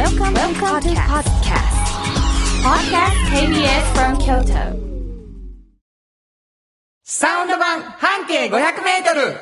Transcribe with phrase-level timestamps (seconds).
[0.00, 1.76] Welcome, Welcome to podcast.
[2.64, 4.64] Podcast KBS from Kyoto.
[7.04, 9.36] サウンド版半径500メートル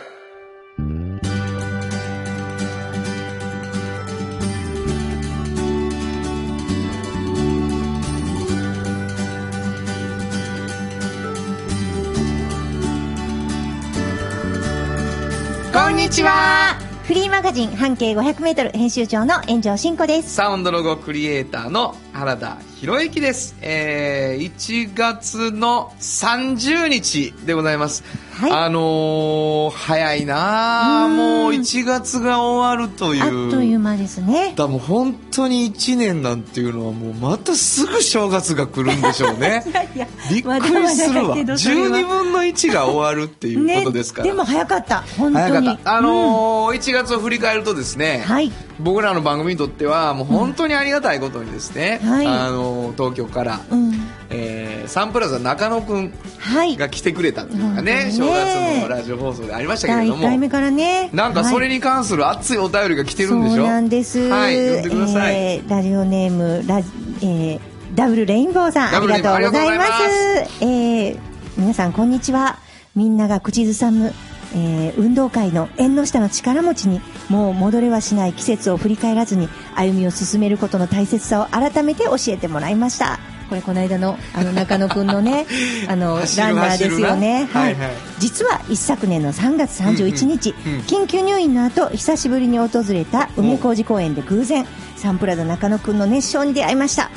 [15.73, 20.35] こんにちはフリーマガジン半径500メートル編集長の炎上真子です。
[20.35, 23.57] サウンドロゴクリエイターの原田博之です。
[23.61, 28.05] えー、1月の30日でございます。
[28.39, 33.47] はいあのー、早いなあうんもう1月が終わるという。
[33.47, 34.53] あっという間ですね。
[34.55, 39.65] だもう本当に1年なんていうのはもうまたすぐ正月が来るんでしょうね。
[39.97, 40.55] いやびっくりするわ。
[40.55, 44.27] まだまだだけどそれは12分の1が終わるっていうことですから。
[44.27, 45.05] ね、でも早かった。
[45.19, 45.51] 本当に。
[45.51, 45.97] 早かった。
[45.97, 53.93] あのー1月を振り返るとですね、はい僕らの番組にとってはもう本当にありがたいことにですね、はいあのー東京から、うん。
[54.31, 56.77] えーサンプラザ中野くんはい。
[56.79, 61.11] が来てくれたっていうのがね、うん正月ねのラジオ放送でありましたけれ第ど1回目も、からね。
[61.13, 63.57] なんかそれにに関する熱いお便りが来てるんでしょ？
[63.57, 64.19] そうなんです。
[64.31, 65.35] はい、読んでください。
[65.35, 66.89] えーラジオネーム、ラジ、
[67.21, 67.61] えー
[67.95, 69.91] ダブルレインボーさん、ありがとうございます。
[69.93, 71.19] ありえー
[71.59, 72.59] 皆さん、こんにちは。
[72.95, 74.13] みんなが口ずさむ、
[74.55, 83.19] えー運動会の縁の下の力持ちに、もう戻れはしない季節を振り返らずに、歩みを進めることの大切さを改めて教えてもらいました。
[83.49, 85.47] これ、この間の、あの、中野くんのね、
[85.89, 87.49] あの、ランナーですよね。
[87.53, 87.91] はいはい。
[88.19, 94.67] 実は一昨年の3月31日、うんうんうん緊急入院の後久しぶりに訪れた梅小路公園で偶然
[94.99, 97.11] サンプラザ中野くんの熱唱に出会いました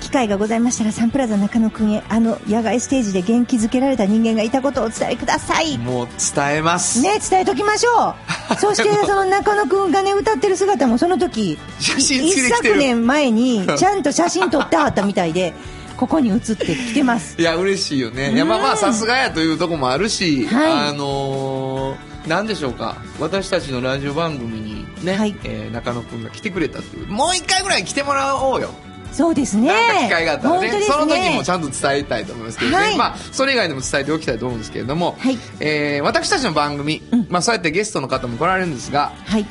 [0.00, 7.02] 機会がございましたらサンプラザ中野くんへあの野外ステージで元気づけられた人間がいたことをお伝えくださいねもう伝えます。
[7.02, 8.14] 伝えときましょ
[8.52, 12.40] う そしてその中野くんがね歌ってる姿もその時写真一。
[12.48, 15.54] 昨年前に ちゃんと写真撮ってはったみたいで
[15.96, 18.32] ここに写ってきてますいや、嬉しいよね。
[18.32, 22.96] いや、まあまあ、さすがやというとこもあるし、はいあのー、なんでしょうか？
[23.20, 25.36] 私たちのラジオ番組にね、はい。
[25.44, 27.06] えー中野くんが来てくれたっていう。
[27.06, 28.70] もう一回ぐらい来てもらおうよ。
[29.12, 29.70] そうですね。
[30.08, 30.72] 機会があったらね。
[30.72, 30.80] ね。
[30.82, 32.96] その時もちゃんと伝えたいと思いますけどね、はい。
[32.96, 35.38] まあそれ以外でも伝えておきたいと思うんですけれども、はい。
[35.60, 37.26] えー私たちの番組、うん。
[37.28, 39.46] まあそうやってゲストの方も来られるんですがはい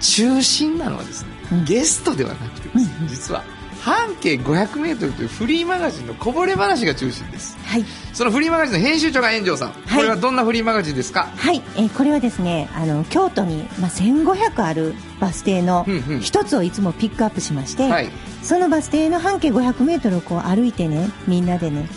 [0.00, 1.64] 中心なのはですね、うん。
[1.64, 3.08] ゲストではなくてですね、うん。
[3.08, 3.44] 実は
[3.80, 7.56] 半径 500m というフリーマガジンのこぼれ話が中心です。
[7.64, 7.84] はい。
[8.12, 11.28] そのフリーマガジンの編集長が炎上さん、これはどんなフリーマガジンですか？
[11.36, 16.20] はい、えーこれはですねあの京都に、まあ、1500あるバス停のうんうん。
[16.20, 18.08] 一つをいつもピックアップしまして、はい。
[18.42, 21.88] そのバス停の半径 500m をこう歩いてねみんなでね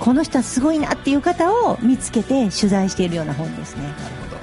[0.00, 3.82] この人はすごいなっていう方を見つけて取材しているような本ですね。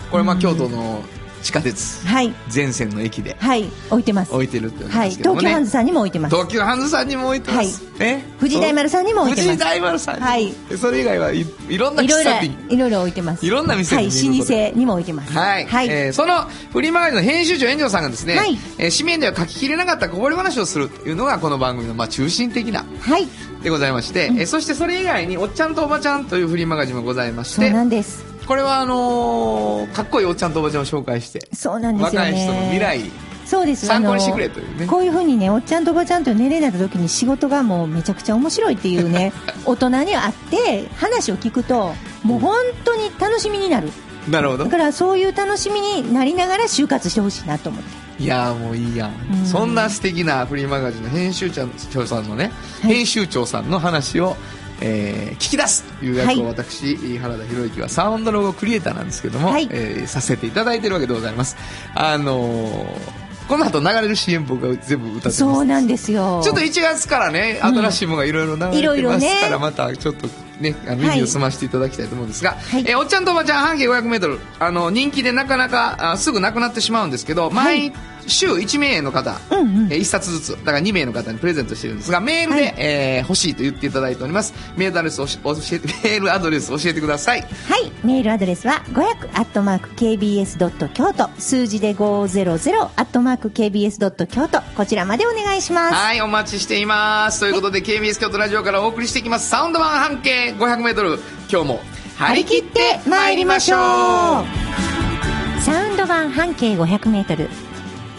[0.10, 1.04] これまあ京都の
[1.42, 2.06] 地下鉄。
[2.06, 2.34] はい。
[2.50, 3.36] 全線の駅で。
[3.40, 3.70] はい。
[3.90, 4.34] 置いてます。
[4.34, 5.12] 置いてるってことはい。
[5.12, 6.36] 東急ハンズさんにも置いてます。
[6.36, 7.84] 東急ハンズさんにも置いてます。
[8.00, 8.22] え？
[8.40, 9.50] 藤大丸さんにも置いてます。
[9.52, 10.54] 藤大丸さんはい。
[10.78, 12.56] それ以外はいいろんない喫茶店。
[12.70, 13.46] いろいろ置いてます。
[13.46, 14.38] いろんな店にはい。
[14.40, 15.34] 老舗にも置いてます。
[15.34, 18.58] はい、はい、えーそのフリーマガジンの編集長炎上さんがですね、はい。
[18.78, 23.28] えー紙面では書ききれなかったこぼれ話をするというのがこの番組のまあ中心的なはい。
[23.64, 32.32] でございまして、えーそしてそれ以外に「おっちゃんとおばちゃん」というフリーマガジンもございましそうてなんですこれはあのーかっこいいおっちゃんとおばちゃんを紹介してそうなんですよね。
[32.32, 33.12] 若い人の未来
[33.46, 33.86] そうです。
[33.86, 34.88] 参考にしてくれというね。
[34.88, 39.34] こういうふうにねおっちゃんとおばちゃんと年齢になった時に仕事がもうめちゃくちゃ面白いっていうね
[39.66, 41.94] 大人に会って話を聞くと
[42.24, 43.92] もう本当に楽しみになる。
[44.30, 44.66] なるほど。
[44.66, 48.24] だからそういう楽しみになりながら就活してほしいなと思って。
[48.24, 49.46] いやーもういいやん、うん。
[49.46, 52.52] そんな素敵なフリーマガジンの編集長さんのね、
[52.84, 52.94] はい。
[52.94, 54.38] 編集長さんの話を、
[54.82, 56.54] えー聞き出すという役をはい。
[56.54, 59.68] 私、原田博之はサウンドロゴクリエイターなんですけども、はい。
[59.72, 61.56] えーさせていただいてるわけでございます。
[61.96, 65.38] あのーこの後流れる CM 僕が全部歌ってます。
[65.40, 66.40] そうなんですよ。
[66.42, 70.28] ちょっと1月からね、新しいものがいろいろ流れてますいろいろねから、またちょっと
[70.62, 71.18] ね、あのはい。
[71.18, 72.82] 耳を澄ましていただきたいと思うんですが、はい。
[72.88, 77.92] えーおっちゃんとおばちゃん半径500メートル、あの、人気でなかなかあすぐなくなってしまうんですけど、毎
[78.28, 84.54] 週1名の方、うんうんえ1冊ずつ、だから2名の方にプレゼントしてるんですが、メールで、はいえー欲しいと言っていただいております。
[84.76, 87.42] メールアドレスをし教えて、 メールアドレス教えてください。
[87.42, 97.40] はいメールアドレスは500アットマーク KBS ドット京都数字で500アットマーク KBS ドット京都こちらまでお願いしますはい、お待ちしています。
[97.40, 99.50] ということで、KBS 京都ラジオからお送りしていきます。
[99.50, 101.20] サウンド版半径500メートル。
[101.52, 101.82] 今日も
[102.18, 105.60] 張り切って参りましょう。
[105.62, 107.71] サウンド版半径 500m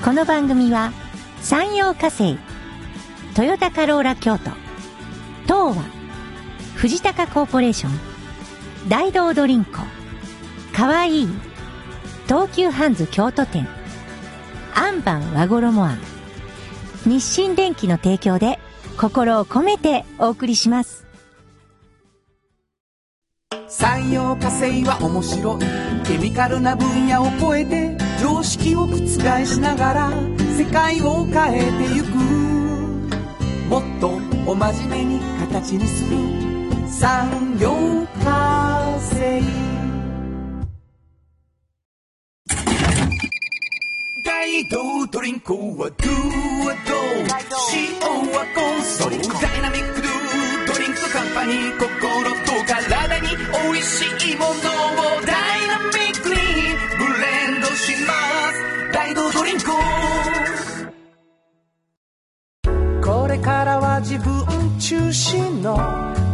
[0.04, 0.93] この番組は
[1.43, 2.37] 山陽火星
[3.37, 4.50] トヨタカローラ京都
[5.44, 5.84] 東和
[6.75, 7.93] 藤高コーポレーション
[8.88, 9.78] 大道ドリンコ
[10.75, 11.28] かわいい
[12.26, 13.69] 東急ハンズ京都店
[14.75, 15.99] アンバン和衣庵
[17.06, 18.58] 日清電機の提供で
[18.98, 21.06] 心を込めてお送りします。
[23.69, 25.60] 産業化成は面白い
[26.05, 28.96] ケミカルな分野を超えて常識を覆
[29.44, 30.10] しながら
[30.56, 32.06] 世界を変えてゆく。
[33.69, 34.10] もっと
[34.46, 36.16] お真面目に形にする。
[36.88, 37.72] 産業
[38.22, 39.42] 化成。
[44.24, 46.10] 大道ドリンクはドゥ
[46.64, 46.94] はド
[47.74, 47.98] 塩
[48.30, 53.28] はコンソーダイナミックドゥドリンクカンパニー心と体に
[53.72, 54.54] 美味しいものを
[55.26, 55.51] ダ
[63.42, 65.76] からは自分中心の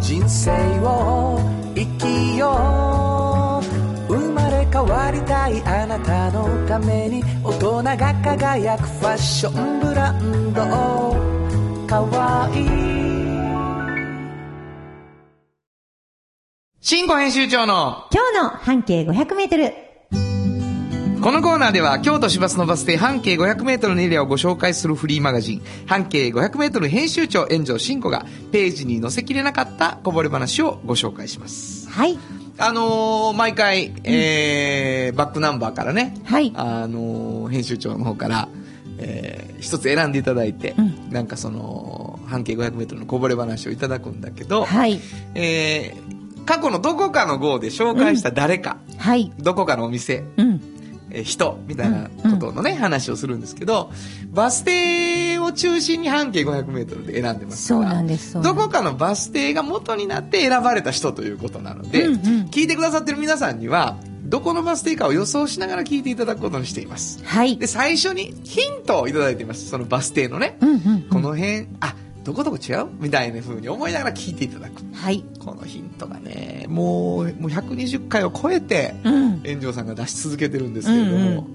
[0.01, 0.51] 人生
[0.81, 1.41] を
[1.75, 3.63] 生きよ
[4.09, 10.63] う生まれ変わりたいあなたのために大人が輝くファッションブランド
[11.87, 12.69] かわいい
[16.81, 19.88] 新語編集長の今日の半径500メートル。
[21.29, 31.87] このコーナーでは京都市バスのバス停半径500メートルのエリアをご紹介するフリーマガジン半径500メートル編集長炎上真子がページに載せきれなかったこぼれ話をご紹介します。
[31.91, 32.19] はい。
[32.57, 38.49] あのー毎回、えーバックナンバーからね、はいあのー編集長の方から、
[38.97, 44.99] えー一つ選んでいただいて、うんなんかその、半径500メートルのこぼれ話をいただくんだけど、はい。
[45.35, 49.31] えー過去のどこかの号で紹介した誰か、はい。
[49.39, 50.78] どこかのお店、うん。
[51.11, 53.91] えー人みたいなことのね、話をするんですけど、
[54.31, 57.81] バス停を中心に半径500メートルで選んでますから。
[57.83, 67.23] そうなんですどこかのバス停が元になって選ばれた人ということなので、うんうん聞いてくださってる皆さんには、どこのバス停かを予想しながら聞いていただくことにしています。
[67.25, 67.67] はいで、。
[67.67, 69.69] 最初にヒントをいただいています。
[69.69, 70.59] そのバス停のね。
[70.61, 71.03] うんうん。
[71.11, 71.95] この辺、あ、
[72.25, 72.89] どこどこ違う？
[72.99, 74.83] みたいな風に思いながら聞いていただく。
[74.93, 75.25] はい。
[75.39, 79.41] このヒントがね、もう、もう120回を超えて、うん。
[79.41, 81.47] 炎上さんが出し続けてるんですけれども、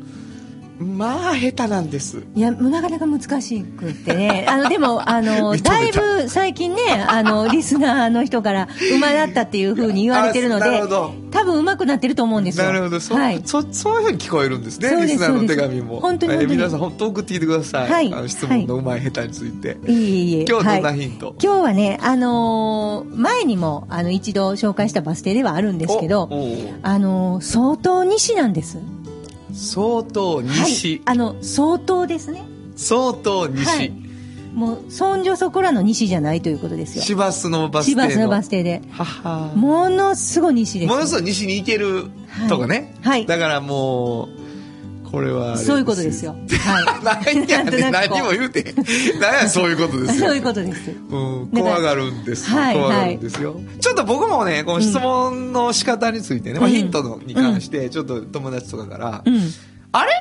[0.84, 2.24] まあ下手なんです。
[2.36, 4.46] いや、なかなか難しくってね。
[4.50, 10.84] あの、でも、あの、だいぶ最近ね、あの、 リスナーの人から、馬だったっていうふうに言われてるので
[11.32, 12.66] 多分上手くなってると思うんですよ。
[12.66, 13.00] なるほど。
[13.00, 13.42] そ,、はい。
[13.44, 16.00] そそういうふうに聞こえるんですねリスナーの手紙も。
[16.00, 16.54] 本当に本当に。
[16.54, 18.14] えー皆さん本当送ってきてください、はい。
[18.14, 20.46] あの質問のうまい下手について、いえいえいえ。
[20.48, 26.30] 今日はどんなはいヒント、今日はね、あのー前にも、あの、一度紹介したバス停ではあるんですけど
[26.84, 28.78] あのー相当西なんです。
[29.54, 31.02] 相当西、はい。
[31.06, 32.44] あの、相当ですね。
[32.76, 34.04] 相当西、はい
[34.54, 37.04] もう、そんじょそこらの西じゃないということですよ。
[37.04, 38.82] 市バスのバス停の市バスのバス停で。
[39.56, 40.90] ものすごい西です。
[40.90, 42.06] ものすごい西に行ける
[42.50, 44.43] とかね、はいだからもう
[45.14, 46.32] これはそういうことですよ。
[46.32, 46.38] は
[47.22, 47.30] い。
[47.30, 48.74] 何やねん何も言うて
[49.22, 50.90] 何やそういうことですよ そういうことです。
[50.90, 52.58] うん、怖がるんですよ。
[52.58, 53.62] はい怖がるんですよ。
[53.80, 59.40] ちょっと僕もね、この質問の仕方についてね、まあうんヒントのに関して、ちょっと友達とかから、うん。
[59.92, 60.14] あれ？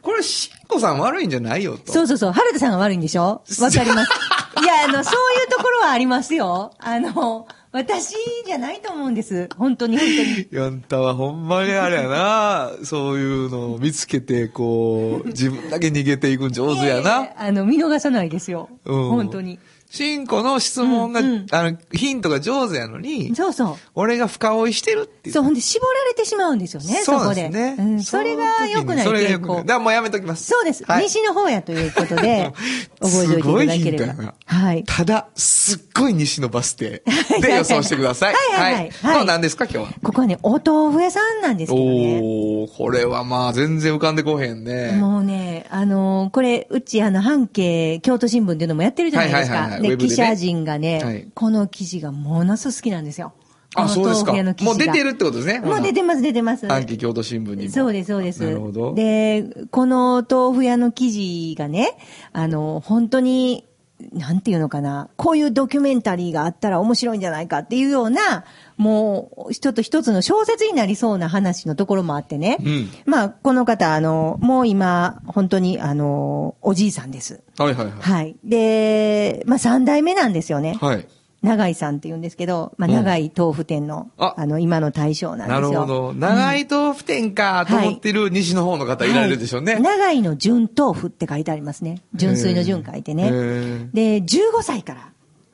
[0.00, 1.92] これ、しんこさん悪いんじゃないよと。
[1.92, 2.30] そうそうそう。
[2.30, 3.42] 原田さんが悪いんでしょ？
[3.60, 4.12] わかります。
[4.62, 6.72] いや、あの、そういうところはありますよ。
[6.78, 8.14] あの、私
[8.46, 9.48] じゃないと思うんです。
[9.56, 10.62] 本当に本当に。
[10.64, 17.24] やんたはほんまにあれやな、そういうのを見つけて、こう、自分だけ逃げていくん上手やいえいな。
[17.24, 18.68] えあの、見逃さないですよ。
[18.84, 19.58] うん本当に。
[19.94, 23.76] しんこの質問が、うんうんあの、ヒントが上手やのに、そうそう。
[23.94, 25.34] 俺が深追いしてるっていう。
[25.34, 27.48] そう、ほんで絞られてしまうんですよね、そこで。
[27.48, 27.76] ね。
[27.78, 29.56] うん、それが良くないそれが良くない。
[29.58, 30.46] だからもうやめときます。
[30.46, 32.52] そうです、はい西の方やということで、
[33.00, 34.34] 覚えておいていただければな。
[34.46, 34.84] はい。
[34.84, 37.02] ただ、すっごい西のバス停
[37.40, 38.34] で予想してください。
[38.34, 39.88] はいはいはいはいこれは何ですか、今日は？
[40.02, 42.20] ここはね、お豆腐屋さんなんですけどね。
[42.20, 44.92] おー、これはまあ全然浮かんでこへんね。
[44.92, 49.56] もうね、あのーこれ、うち、あの、半径京都新聞っていうのもやってるじゃないですか。
[49.56, 53.32] はいはいはいはいで、記者陣がね、はいこの記事がものすごく好きなんですよ。
[53.76, 54.32] あ、そうですか。
[54.32, 55.60] もう出てるってことですね。
[55.60, 56.70] もう出てます、出てます。
[56.70, 57.70] 暗記京都新聞にも。
[57.70, 58.42] そうです、そうです。
[58.44, 58.94] なるほど。
[58.94, 61.96] で、この豆腐屋の記事がね、
[62.32, 63.66] あの、本当に、
[64.12, 68.44] なんていうのかな、こういうドキュメンタリーがあったら面白いんじゃないかっていうような、
[68.76, 72.58] もう、一つ一つの小説になりそうな話のところもあってね。
[72.60, 77.42] うんまあ、この方、あの、もう今、本当に、あの、おじいさんです。
[77.56, 77.94] はいはいはい。
[78.00, 78.36] はい。
[78.42, 80.76] で、まあ、三代目なんですよね。
[80.80, 81.06] はい。
[81.44, 85.72] 長井さんって言うんですけど、まあ、うん長井豆腐店の、ああの、今の大将なんですなよ。
[85.72, 86.14] るほど。
[86.14, 89.74] 長井豆腐店かと思ってる西の方の方いられるでしょうね。
[89.74, 92.02] はい長井の純豆腐って書いてありますね。
[92.14, 93.28] 純粋の純書いてへね。
[93.30, 95.12] ーで、15歳から、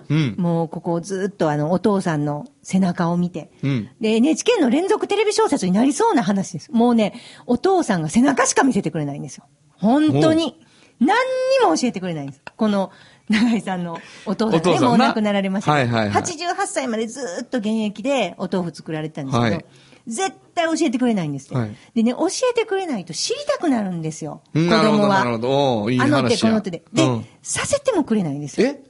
[0.08, 0.34] うん。
[0.38, 3.88] もうここをずっとあの、お父さんの背中を見て、うん。
[4.00, 6.70] で、NHK の連続テレビ小説になりそうな話です。
[6.72, 7.14] もうね、
[7.46, 9.44] お父さんが背中しか見せてくれないんですよ。
[9.76, 10.60] 本当に。
[11.00, 11.16] 何
[11.62, 12.42] にも教えてくれないんです。
[12.56, 12.90] この、
[13.30, 19.64] 永井さんのお父さんがね、おもう亡くなられましたはいはいはい88歳までずーっと現役でお豆腐作られてたんですけど、はい
[20.06, 24.40] 絶対教えてくれないんですって、はいでね、教えてくれないと知りたくなるんですよ。
[24.54, 25.18] 子なるほど、供は。
[25.18, 25.38] なるほ
[25.84, 25.90] ど。
[25.90, 26.22] いいあ話や。
[26.22, 26.82] の手この手で。
[26.92, 28.66] で、うんさせてもくれないんですよ。
[28.66, 28.82] え？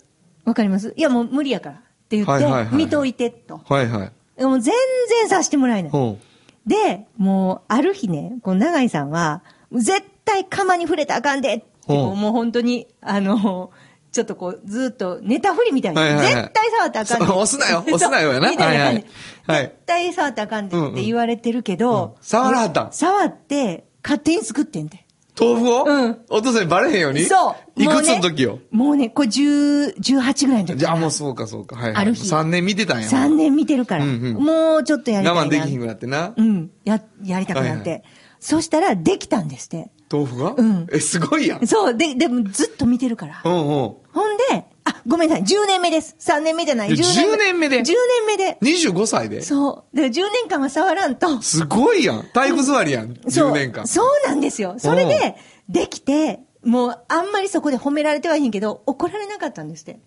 [0.45, 0.95] わかります？
[0.97, 1.77] いやもう無理やから。
[1.77, 3.61] って言って、はいはいはい見といてと。
[3.69, 4.45] はいはい。
[4.45, 4.73] もう全
[5.09, 5.93] 然させてもらえない。
[5.93, 6.19] うん。
[6.67, 9.43] で、もう、ある日ね、この永井さんは、
[9.73, 13.73] 絶対釜に触れたらあかんでって、もう本当に、あの、
[14.13, 17.27] ちょっとこう、ずっとネタ振りみたいに、はいはいはい絶対触ったらあかんで。
[17.27, 19.05] そう押すなよ 押すなよやなみたいな感じはい
[19.47, 22.89] はいはい絶対触ったらあかんでって言われてるけど、うんうん触らはったん？
[22.93, 25.07] 触って、勝手に作ってんて。
[25.39, 25.85] 豆腐を？
[25.85, 27.25] うんお父さんにバレへんように？
[27.25, 27.83] そう。
[27.83, 31.77] いくつの時よもうね、これ10、18ぐらいの時じゃあもうそうかそうか。
[31.77, 32.03] はい、はい。
[32.03, 33.09] ある日3年見てたんや。
[33.09, 35.41] 3年見てるから、うんうんもうちょっとやりたいな。
[35.41, 36.35] 我慢できひんくなってな。
[36.37, 36.71] うん。
[36.85, 37.91] や、やりたくなって。
[37.91, 38.05] はいは
[38.43, 39.91] そしたら、できたんですって。
[40.11, 40.55] 豆腐が？
[40.57, 41.67] うんえ、すごいやん。
[41.67, 41.95] そう。
[41.95, 43.41] で、でもずっと見てるから。
[43.45, 43.67] うんうん。
[43.69, 45.45] ほんで、あ、ごめんなさい。
[45.45, 46.17] 10年目です。
[46.19, 46.89] 3年目じゃない。
[46.89, 48.59] いや10年目で ?10 年目で。
[48.61, 49.43] 25歳で？
[49.43, 49.97] そう。
[49.97, 51.41] で、10年間は触らんと。
[51.43, 52.27] すごいやん。
[52.33, 53.15] 体育座りやん。
[53.29, 53.87] そう10年間。
[53.87, 54.75] そうなんですよ。
[54.79, 55.37] それで、
[55.69, 60.01] できて、もう、あんまりそこで褒められてはいいんけど、怒られなかったんですって。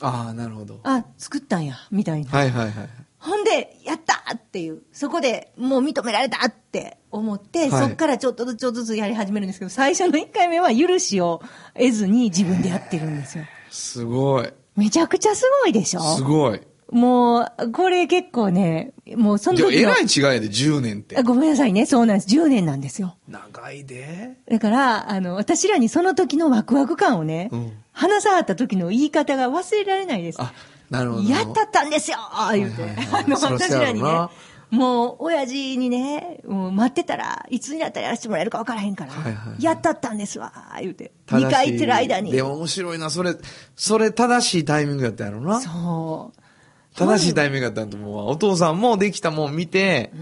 [0.00, 0.80] ああ、なるほど。
[0.82, 2.30] あ、作ったんや、みたいな。
[2.30, 2.88] はいはいはい。
[3.18, 11.42] ほんで、やったっていう、そこでもう認められたって思って、はいそっからちょっとずつちょっとずつやり始めるんですけど、最初の1回目は許しを
[11.74, 13.44] 得ずに自分でやってるんですよ。
[13.70, 14.48] すごい。
[14.76, 16.00] めちゃくちゃすごいでしょ？
[16.16, 16.60] すごい。
[16.90, 21.22] もう、これ結構ね、もうその時のらい違いやで、10年ってあ。
[21.22, 22.28] ごめんなさいね、そうなんです。
[22.36, 23.16] 10年なんですよ。
[23.28, 24.32] 長いで。
[24.50, 30.40] だから、あの、私らにその時のワクワク感をね、うん話さはった時の言い方が忘れられないです。
[30.40, 30.54] あ、
[30.92, 31.28] なるほど。
[31.28, 32.18] やったったんですよ
[32.52, 32.82] 言うて。
[32.82, 34.28] はいはいはいあの、私らにね、
[34.70, 41.12] もう、親父にね、もう待ってたらいつになったらやらせてもらえるか分からへんから、はいはいはいやったったんですわ言うて。
[41.26, 42.30] 正しい2回行ってる間に。
[42.30, 43.08] でも面白いな。
[43.08, 43.34] それ、
[43.74, 45.60] それ正しいタイミングやったやろな。
[45.60, 46.98] そう。
[46.98, 48.24] 正しいタイミングやったんと思うわ。
[48.24, 50.12] お父さんもできたもん見て、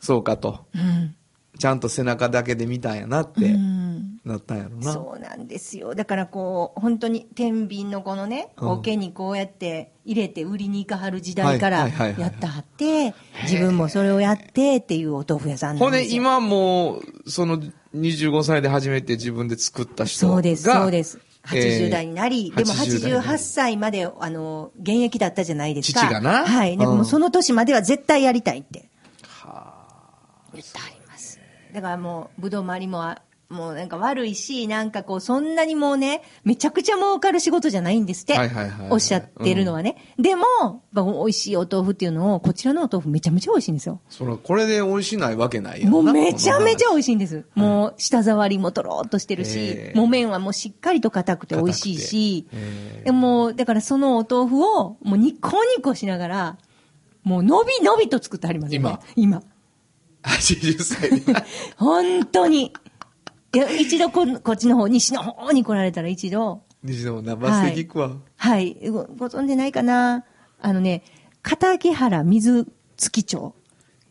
[0.00, 0.66] そうかと。
[0.74, 1.14] うん。
[1.58, 4.18] ちゃんと背中だけで見たんやなって、うん。
[4.24, 4.92] なったんやろな。
[4.92, 5.94] そうなんですよ。
[5.94, 16.22] だからこう、本当に天秤のこのね、うん桶にこうやって入れて売りに行かはる時代からやったはって、自分もそれをやってっていうお豆腐屋さんなほんで、んですよ。
[16.22, 17.62] 今もう、その、
[17.94, 20.32] 25歳で初めて自分で作った人が。
[20.34, 21.18] そうです、そうです。
[21.44, 26.00] 80えー代になり、でも80代になり88歳まで、あの、現役だったじゃないですか。
[26.00, 26.78] 父がなはい。
[26.78, 28.88] でもうんもうその年までは絶対やりたいって
[29.22, 29.74] は
[30.54, 31.01] 言ってあります。
[31.72, 38.32] だからもう、ぶどう周りもあ、もうなんか悪いし、なんかこう、そんなにもうね、めちゃくちゃ儲かる仕事じゃないんですって。
[38.32, 39.96] はいはいはいはいおっしゃってるのはね。
[40.18, 44.00] でも、やっぱ美味しいお豆腐っていうのを、こちらのお豆腐めちゃめちゃ美味しいんですよ。
[44.08, 47.14] その、これで美味しないわけないやろなもうめちゃめちゃ美味しい。
[47.14, 47.44] んです。
[47.54, 52.48] もう舌触りもとろーっとしてるしへ、ーもう麺はもうしっかりと硬くて美味しいし
[53.04, 56.58] でも、だからそのお豆腐をもうニコニコしながら、
[57.22, 58.98] もう伸び伸びと作ってありますよね。
[59.14, 59.42] 今。
[60.22, 61.34] 80歳で。
[61.76, 62.72] 本当に。
[63.54, 68.12] いや、一度ここっちの方、西の方に来られたら一度、西野もな、バスで聞くわ。
[68.36, 70.24] はい、ごご存知ないかな？
[70.60, 71.02] あのね、
[71.42, 73.54] 片木原水月町。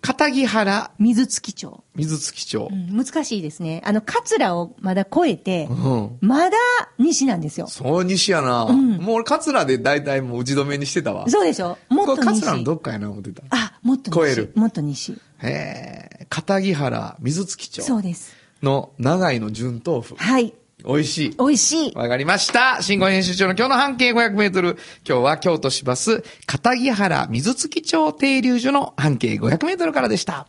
[0.01, 0.91] 片木原？
[0.97, 1.83] 水月町。
[1.95, 2.75] 水月町う。
[2.75, 3.81] ん、難しいですね。
[3.85, 6.17] あの、桂をまだ越えて、うん。
[6.21, 6.57] まだ
[6.97, 7.67] 西なんですよ。
[7.67, 8.65] そう、西やな。
[8.65, 11.29] んもう俺、桂で大体もう打ち止めにしてたわ。
[11.29, 12.41] そうでしょもっと西。
[12.41, 13.43] 桂のどっかやな思ってた。
[13.51, 14.15] あ、もっと西。
[14.15, 15.17] 超えるもっと西。
[15.43, 18.35] へえ、片木原水月町そうです。
[18.61, 20.15] の長井の純豆腐。
[20.15, 20.53] はい。
[20.85, 21.37] 美味しい。
[21.37, 21.95] 美味しい。
[21.95, 22.81] わかりました。
[22.81, 24.77] 新語編集長の今日の半径500メートル。
[25.07, 30.47] 今日は京都市バス片木原水月町停留所の半径500メートルからでした。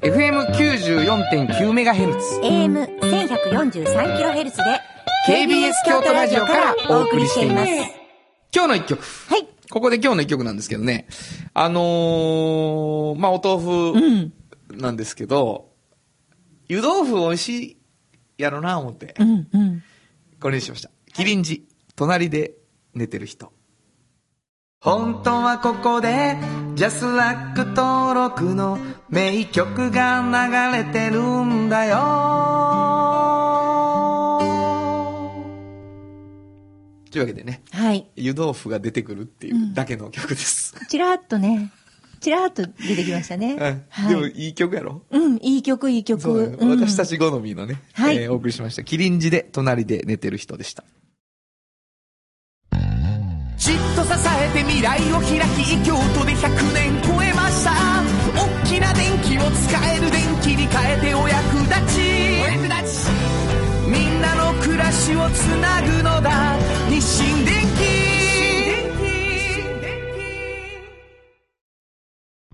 [0.00, 2.20] FM94.9 メガヘルツ。
[2.40, 4.52] AM1143kHz で、
[5.26, 7.70] KBS 京都ラジオからお送りしています。
[8.54, 9.02] 今日の一曲。
[9.02, 9.57] はい。
[9.70, 11.06] ここで今日の一曲なんですけどね。
[11.52, 14.32] あのー、まあ、お豆うん。
[14.68, 15.70] 腐なんですけど、
[16.68, 17.78] 湯豆腐美味しい
[18.38, 19.48] やろな思ってう、ん。
[19.52, 19.82] うん。
[20.40, 20.90] これにしました。
[21.12, 22.54] キリンジ、隣で
[22.94, 23.52] 寝てる人。
[24.80, 26.36] 本当はここで、
[26.74, 32.87] ジャスラック登録の名曲が流れてるんだよ。
[37.10, 38.06] というわけでね、はい。
[38.16, 40.74] 湯豆腐が出てくるっていうだけの曲です。
[40.88, 41.70] ちらっとね、
[42.20, 43.56] ちらっと出てきましたね。
[44.08, 45.02] でもいい曲やろ？
[45.10, 46.20] うん、いい曲、いい曲。
[46.20, 48.82] そうだねうん私たち好みのね、はいえーお送りしました。
[48.84, 50.84] キリンジで隣で寝てる人でした。
[53.56, 57.72] じっと支えて未来を開き京都で100年超えました
[58.34, 62.00] 大きな電気を使える電気に変えてお役立ち
[62.40, 63.10] お役立ち
[63.90, 66.56] みんなの暮らしをつなぐのだ
[66.98, 67.86] 日清電機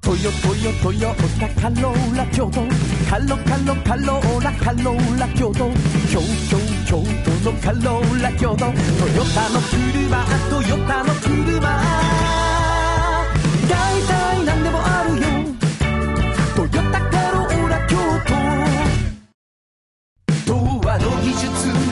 [0.03, 2.61] トヨトヨトヨタカローラ京都
[3.09, 5.71] カロカロカローラカローラ京都
[6.11, 6.21] 京
[6.51, 11.81] 都京都のカローラ京都トヨタの車トヨタの車
[13.67, 13.73] 大
[14.03, 15.27] 体何でもあるよ
[16.55, 17.97] トヨタカローラ京
[20.47, 20.55] 都童
[20.87, 21.84] 話の技術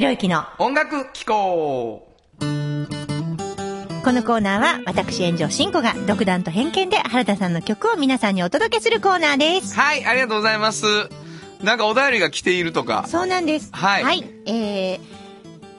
[0.00, 2.44] 田博之の音楽機構こ
[4.12, 9.78] のコーナーは私炎上真子が独断と偏見で原田さんの曲を皆さんにお届けするコーナーです。
[9.78, 10.86] はい、ありがとうございます。
[11.62, 13.04] なんかお便りが来ているとか。
[13.08, 13.68] そうなんです。
[13.72, 15.00] はいえー、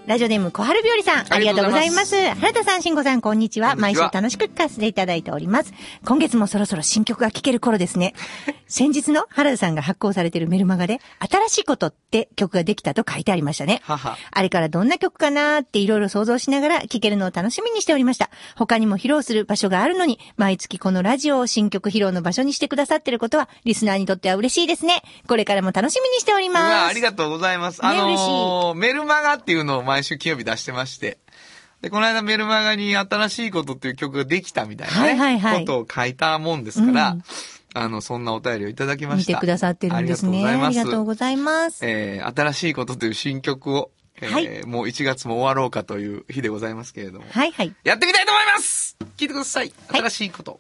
[0.08, 2.16] ラジオネーム小春日和さん、あありりがとうございます。
[2.16, 3.76] 原田さん、慎吾さん、こんにちは。
[3.76, 5.74] 毎週楽しく聞かせていただいております。
[6.06, 8.16] 今月もそろそろ新曲が聴ける頃ですね。
[8.68, 13.82] 先日の原田さんが発行されているメルマガで、新しいことって曲ができたと書いてありましたね。
[13.88, 18.32] あれからどんな曲かなーっていろいろ想像しながら聴けるのを楽しみにしておりました。
[18.56, 25.04] 他にも披露する場所があるのに、毎月このラジオを新曲披露の場所にしてくださってることは、リスナーにとっては嬉しいですね。
[25.28, 26.64] これからも楽しみにしておりうます。
[26.64, 27.86] わありがとうございます。
[27.86, 31.18] あの嬉ー、メルマガっていうのを毎週金曜日出してまして。
[31.82, 37.24] で、この間メルマガに新しいことっていう曲ができたみたいなね、はいはいはいことを書いたもんですから、うん
[37.74, 39.34] あの、そんなお便りをいただきま見した。
[39.34, 40.46] てくださってるんですね。
[40.46, 41.86] ありがとうございます。
[41.86, 47.26] えー、新しいことという新曲を、えーはいもう1月も終わろうかという日でございますけれども。
[47.32, 47.74] はいはい。
[47.84, 49.74] やってみたいと思います聞いてください。
[49.88, 50.60] はい新しいこと。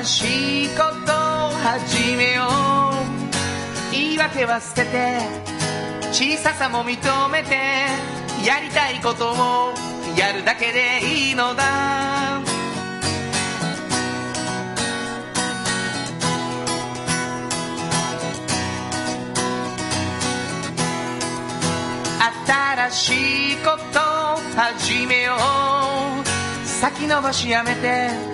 [0.00, 2.44] 新しいことを始めよ
[3.90, 3.92] う。
[3.92, 5.18] 言い訳は捨てて
[6.10, 6.96] 小ささも認
[7.28, 7.56] めて
[8.46, 9.74] やりたいことを
[10.16, 12.40] やるだけでいいのだ。
[22.46, 26.66] 新しいことを始めよう。
[26.66, 28.29] 先延ばしやめて。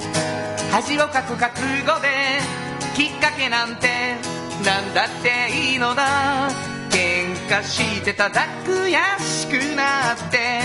[0.76, 2.08] 恥をかく覚悟で
[2.94, 3.88] きっかけなんて
[4.62, 6.50] なんだっていいのだ
[6.90, 10.60] 喧嘩してただ悔しくなって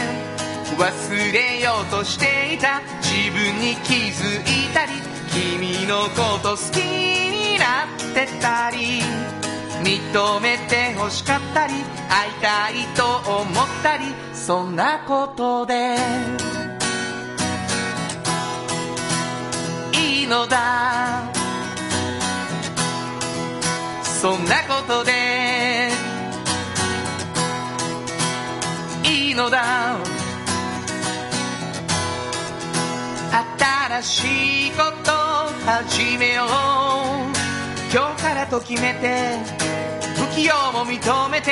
[0.78, 4.92] 忘れようとしていた自分に気づいたり
[5.32, 9.00] 君のこと好きになってたり
[9.82, 11.74] 認めて欲しかったり
[12.10, 13.46] 会いたいと思っ
[13.82, 16.51] たりそんなことで
[20.32, 21.30] のだ。
[24.02, 25.90] そんなことで
[29.04, 29.98] いいのだ。
[34.00, 35.12] 新しいこと
[35.70, 36.48] 始めよう。
[37.94, 39.38] 今日からと決めて
[40.16, 41.52] 不器用も認めて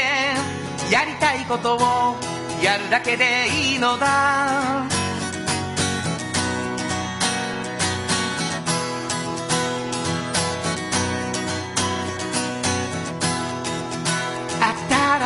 [0.89, 2.15] やりたいことを
[2.63, 3.25] やるだけで
[3.73, 4.98] いいのだ。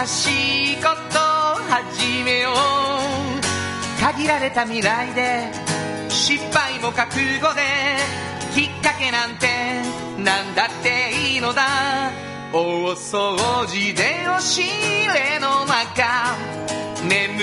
[0.06, 1.20] しいこと
[1.72, 4.02] 始めよう。
[4.02, 5.52] 限られた未来で
[6.10, 7.62] 失敗も覚悟で
[8.54, 9.48] きっかけなんて
[10.22, 11.64] なんだっていいのだ。
[12.52, 13.36] 大掃
[13.66, 16.04] 除で押し入れの中
[17.02, 17.34] 眠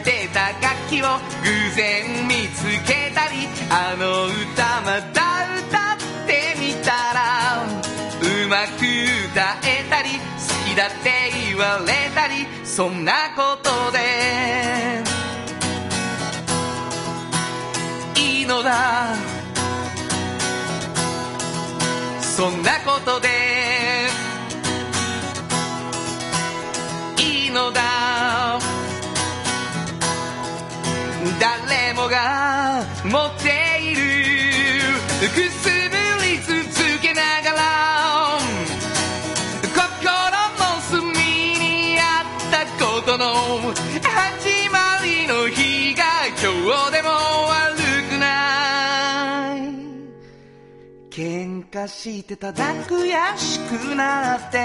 [0.00, 8.86] ってた楽器を偶然見つけたりあの歌また歌ってみたらうまく
[9.30, 10.33] 歌えたり
[10.74, 15.04] きだって言われたりそんなことで。
[18.20, 19.14] いいのだ。
[22.20, 23.28] そんなことで。
[27.18, 28.58] いいのだ。
[31.38, 33.63] 誰もが持って
[43.60, 46.36] 始まりの日が今
[46.86, 47.76] 日でも悪
[48.10, 49.60] くない。
[51.08, 54.58] 喧嘩してただ悔しくなって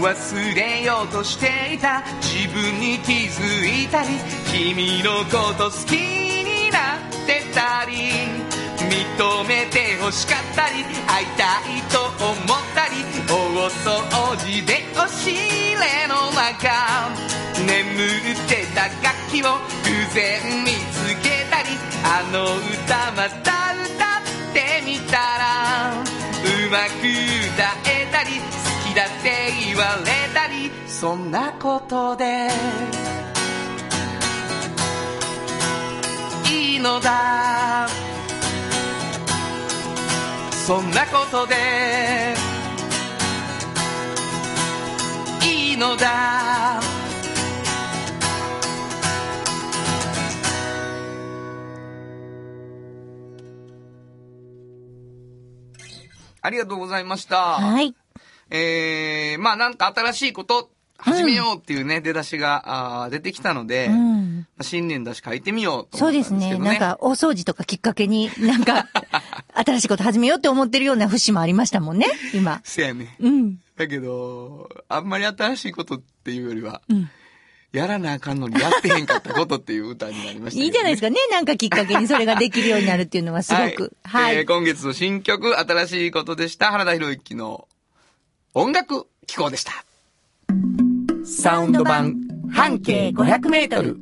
[0.00, 4.08] 忘れようとしていた自分に気づいたり
[4.50, 8.54] 君のこと好きになってたり。
[8.84, 13.04] 認めて欲しかったり会いたいと思ったり。
[13.28, 15.63] 大掃除でしい。
[20.14, 21.70] 然見つけたり
[22.04, 32.48] あの歌また歌ってみたらうまく歌えたり好きだって言われたりそんなことで。
[36.48, 37.88] いいのだ。
[40.66, 41.54] そんなことで。
[45.44, 46.93] いいのだ。
[56.44, 57.54] ありがとうございました。
[57.54, 57.94] はい。
[58.50, 64.46] えー、まあなんか新しいこと始めようっていうね、出だしがあー出てきたので、うん。
[64.60, 66.66] 新年だし書いてみようとそうで思ったんですけどね。
[66.66, 66.78] すね。
[66.78, 68.88] なんか、大掃除とかきっかけに、なんか、
[69.54, 72.60] 新しいこと始めようって思ってるような節もありましたもんね、今。
[72.62, 73.16] せやね。
[73.20, 73.58] うん。
[73.76, 77.10] だけど、あんまり新しいことっていうよりは、うん
[77.74, 81.16] やらなあかんのにやってへんかったことっていう歌になりました、いいじゃないですかね。
[81.32, 83.92] なんかきっかけにそれができるようになるっていうのはすごく。
[84.04, 84.36] はい。
[84.36, 86.66] えー今月の新曲、新しいことでした。
[86.70, 87.66] 原田博之の
[88.54, 89.72] 音楽機構でした。
[91.24, 92.14] サウンド版
[92.52, 93.98] 半径500メートル。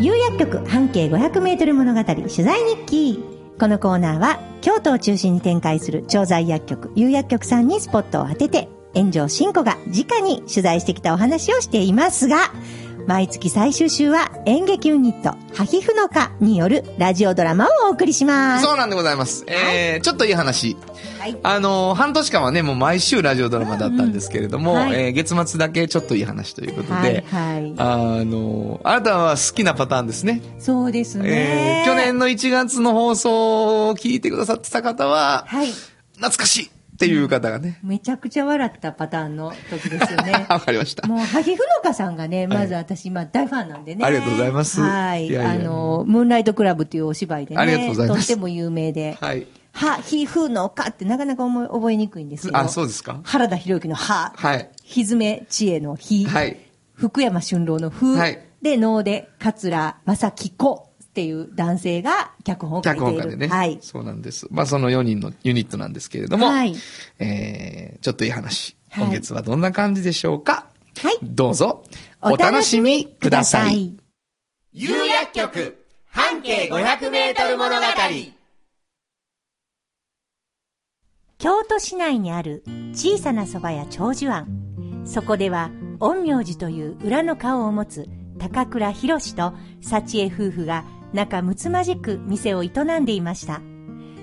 [0.00, 3.37] 有薬局半径500メートル物語取材日記。
[3.58, 12.52] このコーナーは京都を中心に展開する調剤薬局有薬局さんにスポットを当てて炎上真子が直に取材してきたお話をしていますが、
[13.08, 18.66] 毎月最終週は演劇ユニット、ハヒフノカによるラジオドラマをお送りします。
[18.66, 19.46] そうなんでございます。
[19.48, 20.76] えー、ちょっといい話。
[21.18, 21.38] はい。
[21.42, 27.74] あのー半年間はね、もう毎週ラジオドラマだったんですけれども、うんはいえー月末だけちょっといい話ということで、はい、はい。
[27.78, 30.42] あのーあなたは好きなパターンですね。
[30.58, 31.84] そうですえね。
[31.86, 35.68] ー去年の1月の放送を聞いてくださってた方は、はい。
[36.16, 40.46] 懐かしいっていう方がね、めちゃくちゃ笑ったパターンの時ですよね。
[40.50, 41.06] わかりました。
[41.06, 44.04] もう、萩ふのかさんがね、まず私、今、大ファンなんでね。
[44.04, 45.28] ありがとうございますはい。
[45.28, 47.60] いやいやあの、ムーンライトクラブというお芝居でね。
[47.60, 49.16] ありがとうございますとっても有名で。
[49.20, 49.46] はい。
[49.74, 52.56] は、ひふのかってなかなか思い覚えにくいんですよ。
[52.56, 53.20] あ、そうですか？
[53.22, 54.32] 原田博之のは。
[54.34, 54.68] はい。
[54.82, 56.24] ひずめ知恵のひ。
[56.24, 56.56] はい。
[56.94, 58.16] 福山春郎のふ。
[58.16, 63.06] はいで、能で、桂正樹子っていう男性が脚本を書いている。
[63.06, 63.48] 脚本家でね。
[63.48, 63.78] はい。
[63.80, 64.46] そうなんです。
[64.50, 66.74] まあ、その4人のユニットなんですけれども、はい
[67.18, 68.76] えー、ちょっといい話。
[68.90, 70.66] はい今月はどんな感じでしょうか？
[71.02, 71.84] はいどうぞ、
[72.22, 73.92] お楽しみください。。
[74.72, 77.82] 有薬局半径500メートル物語
[81.38, 85.04] 京都市内にある小さな蕎麦屋長寿庵。
[85.04, 88.08] そこでは、陰陽師という裏の顔を持つ
[88.38, 93.60] 高倉博士と幸恵夫婦が仲睦まじく店を営んでいました。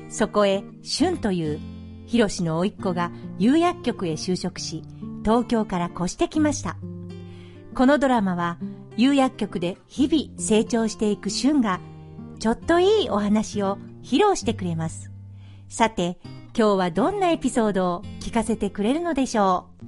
[0.10, 1.60] そこへ、俊という
[2.08, 4.84] 博士の甥っ子が有薬局へ就職し、
[5.24, 6.78] 東京から越してきました。
[7.74, 8.58] このドラマは、
[8.96, 11.80] 有薬局で日々成長していく俊が、
[12.40, 15.12] ちょっといいお話を披露してくれます。
[15.68, 16.20] さて、
[16.58, 19.86] 今日はどんなエピソードを聞かせてくれるのでしょう？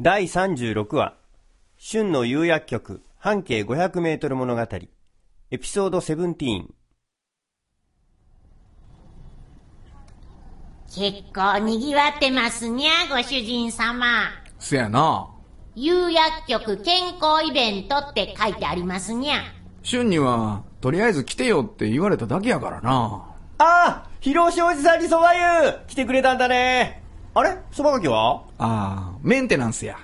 [0.00, 1.16] 第36話、
[1.78, 4.62] 春の有薬局、半径500メートル物語、
[5.50, 6.64] エピソード17。
[10.88, 14.06] 結構賑わってますにゃ、ご主人様。
[14.58, 15.28] せやな。
[15.74, 19.42] 有薬局健康イベントって書いてありますにゃ。
[19.84, 22.90] 春には、とりあえず来てよって言われただけやからな。
[23.58, 27.02] ああ広しおじさんに蕎麦湯来てくれたんだね
[27.40, 27.50] あれ？
[27.72, 28.42] 蕎麦かけは？
[28.58, 29.96] ああ、メンテナンスや。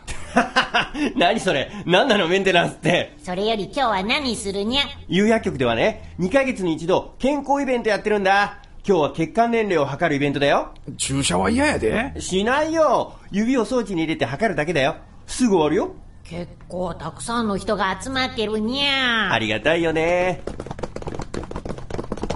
[1.17, 1.71] 何それ？
[1.87, 3.15] 何なのメンテナンスって？
[3.23, 4.83] それより今日は何するにゃ？
[5.09, 8.59] 有薬局ではね、2ヶ月に一度健康イベントやってるんだ。
[8.89, 10.73] 今日は血管年齢を測るイベントだよ。
[10.97, 12.15] 注射は嫌やで。
[12.21, 14.97] しないよ指を装置に入れて測るだけだよ。
[15.27, 15.95] すぐ終わるよ。
[16.23, 19.33] 結構たくさんの人が集まってるにゃ。
[19.33, 20.41] ありがたいよね。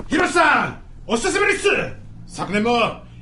[0.09, 1.69] ひろしさんお久しぶりっす
[2.27, 2.71] 昨年も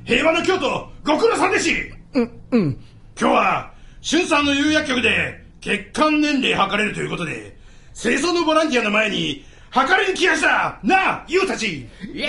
[0.09, 1.71] 平和の京都ご苦労さんでし
[2.15, 2.83] うん、うん。
[3.15, 7.55] 今日は、春さんの有薬局で血管年齢測れるということで、
[7.93, 12.27] 清掃のボランティアの前に測りに来やしたなあ、ゆうたちイエ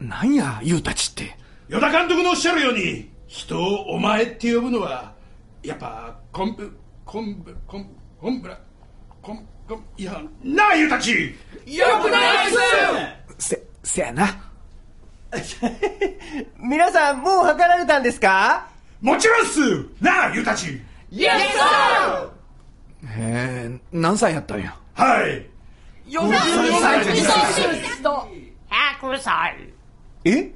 [0.00, 1.36] なんや、ゆうたちって。
[1.68, 5.12] 与田監督のおっしゃるように、人をお前って呼ぶのは、
[5.64, 6.72] やっぱ、コンブ、
[7.04, 8.56] コンブ、コン、コンブラ、
[9.20, 11.34] コン、コン、いや、なあ、ゆうたち
[11.66, 12.56] よくないで
[13.38, 14.49] すせ、せやな。
[16.58, 18.66] 皆さん、もう測られたんですか？
[19.00, 19.60] もちろんっす
[20.02, 20.82] なあ、ゆうたちへ
[23.08, 24.74] え、何歳やったんや？
[24.94, 25.46] はい。
[26.08, 26.28] 100
[29.18, 29.56] 歳。
[30.24, 30.50] え？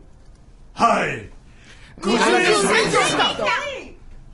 [0.75, 1.31] はい。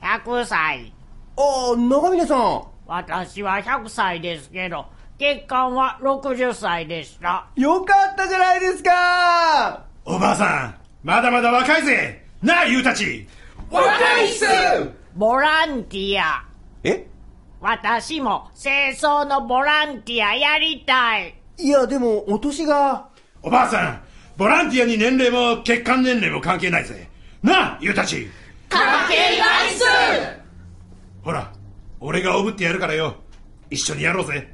[0.01, 0.93] 100歳。
[1.37, 2.63] ああ、長峰さん。
[2.87, 7.45] 私は100歳ですけど、血管は60歳でした。
[7.55, 13.27] よかったじゃないですかおばあさん、まだまだ若いぜなあ、ゆうたち
[13.69, 14.45] 若いっす
[15.15, 16.43] ボランティア。
[16.83, 17.05] え？
[17.59, 21.35] 私も清掃のボランティアやりたい。
[21.59, 23.07] いや、でも、お年が。
[23.43, 24.01] おばあさん、
[24.37, 27.07] ボランティアに年齢も血管年齢も関係ないぜ。
[27.43, 28.27] なあ、ゆうたち
[28.69, 29.83] 関係ないっす
[31.23, 31.51] ほら、
[31.99, 33.15] 俺がおぶってやるからよ。
[33.69, 34.51] 一緒にやろうぜ。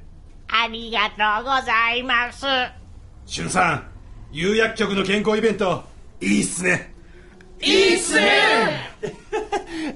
[0.50, 2.46] ありがとうございます。
[3.26, 3.88] しゅんさん、
[4.32, 5.84] 有薬局の健康イベント、
[6.22, 6.94] いいっすね。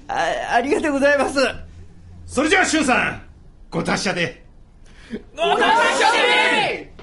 [0.08, 1.40] あ、ありがとうございます。
[2.26, 3.22] それじゃあ、しゅんさん、
[3.70, 4.46] ご達者で。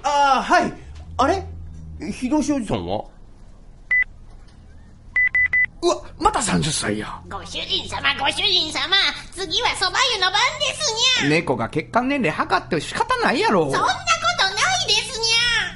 [0.03, 0.73] ああ、はい。
[1.19, 1.45] あれ？
[2.13, 3.05] 秀吉おじさんは？
[5.83, 7.21] うわ、また30歳や。
[7.29, 8.97] ご主人様、ご主人様、
[9.33, 11.31] 次は蕎麦湯の番ですにゃ。
[11.31, 13.71] 猫が血管年齢測って仕方ないやろ。
[13.71, 14.08] そんな。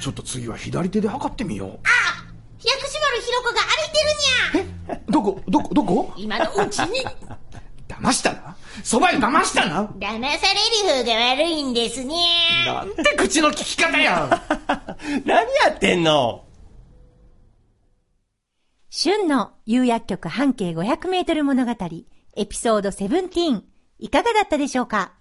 [0.03, 1.69] ちょっと次は左手で測ってみよう。
[1.69, 2.25] あ、
[2.61, 5.01] 薬師丸ひろ子が歩いてるにゃ。
[5.09, 6.13] どこ、どこ、どこ？
[6.17, 6.99] 今のうちに。
[7.87, 12.73] 騙したなそばに騙したな騙される方が悪いんですにゃ。
[12.73, 14.41] なんて口の利き方や
[15.23, 16.43] 何やってんの？
[18.89, 21.71] 旬の有薬局半径500メートル物語、
[22.35, 23.61] エピソード17、
[23.99, 25.13] いかがだったでしょうか？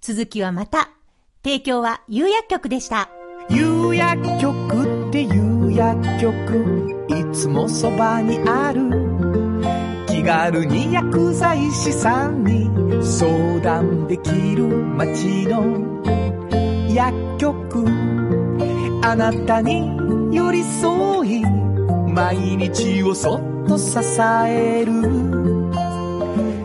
[0.00, 0.88] 続きはまた。
[1.44, 3.10] 提供は有薬局でした。
[3.48, 7.06] 有薬局っていう薬局。
[7.08, 8.90] いつもそばにある。
[10.06, 12.70] 気軽に薬剤師さんに
[13.02, 15.64] 相談できる街の
[16.88, 17.86] 薬局。
[19.04, 19.90] あなたに
[20.34, 21.42] 寄り添い
[22.14, 23.98] 毎日をそっと支
[24.46, 24.92] える。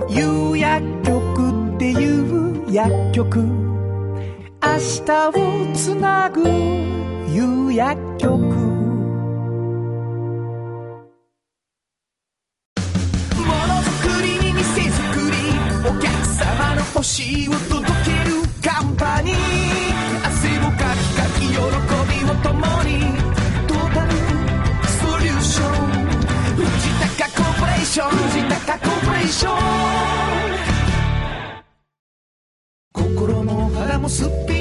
[0.09, 3.66] 有薬局っていう薬局。
[4.75, 5.33] 日を
[5.73, 6.43] つなぐ
[7.29, 8.37] 夕薬局。
[8.37, 8.43] も
[13.65, 15.35] のづくりに店づくり
[15.89, 19.35] お客様の欲しいを届けるカンパニー。
[20.25, 21.59] 汗をかきかき喜び
[22.29, 22.53] を共
[22.83, 22.89] に
[23.67, 24.11] トータル
[24.85, 25.71] ソリューション。
[26.55, 26.63] 藤
[27.17, 29.57] 高コーポレーション藤高コーポレーション。
[32.93, 34.56] 心も肌もすっぴ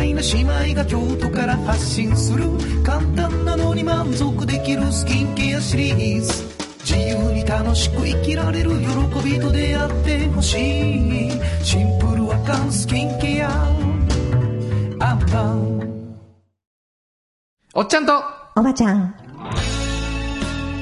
[0.00, 2.44] んきれい愉快な姉妹が京都から発信する
[2.84, 6.44] 簡単なのに満足できるスキンケアシリーズ。
[6.80, 8.86] 自由に楽しく生きられる喜
[9.22, 10.54] びと出会ってほし
[11.28, 11.30] い。
[11.62, 13.50] シンプルアカンスキンケア。
[15.00, 16.18] アンパン。
[17.74, 18.22] おっちゃんと。
[18.56, 19.27] おばちゃん。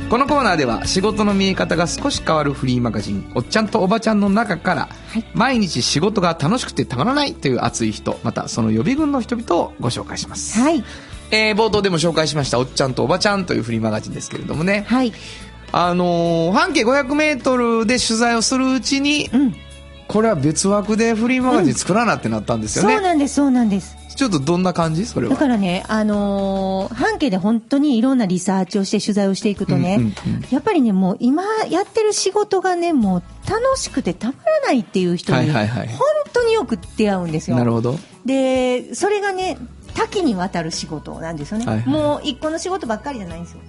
[0.08, 4.88] このコーナーでは仕事の見え方が少し変わるフリーマガジン「おっちゃんとおばちゃん」の中から、
[5.34, 10.84] 毎日仕事が楽しくてたまらないという熱い人またその予備軍の人々をご紹介します、はい。
[11.32, 15.12] えー冒頭でも紹介しました「おっちゃんとおばちゃん」というフリーマガジンですけれどもね、はい。
[15.72, 19.56] あのー半径 500m で取材をするうちに、うん。
[20.06, 23.96] これは別枠でフリーマガジン作らなってなったんですよね、そうなんです、そうなんです。
[24.16, 25.06] ちょっとどんな感じ？
[25.06, 35.98] それはだからね、あのー半径で本当にいろんなリサーチをして取材をしていくとね、うんうんうんやっぱりね、もう今やってる仕事がね、もう楽しくてたまらないっていう人に、はいはいはい本
[36.32, 37.56] 当によく出会うんですよ。
[37.56, 39.58] なるほどで、それがね、
[39.94, 41.66] 多岐にわたる仕事なんですよね。
[41.66, 43.60] はいはいもう一個の仕事ばっかりじゃないんですよ。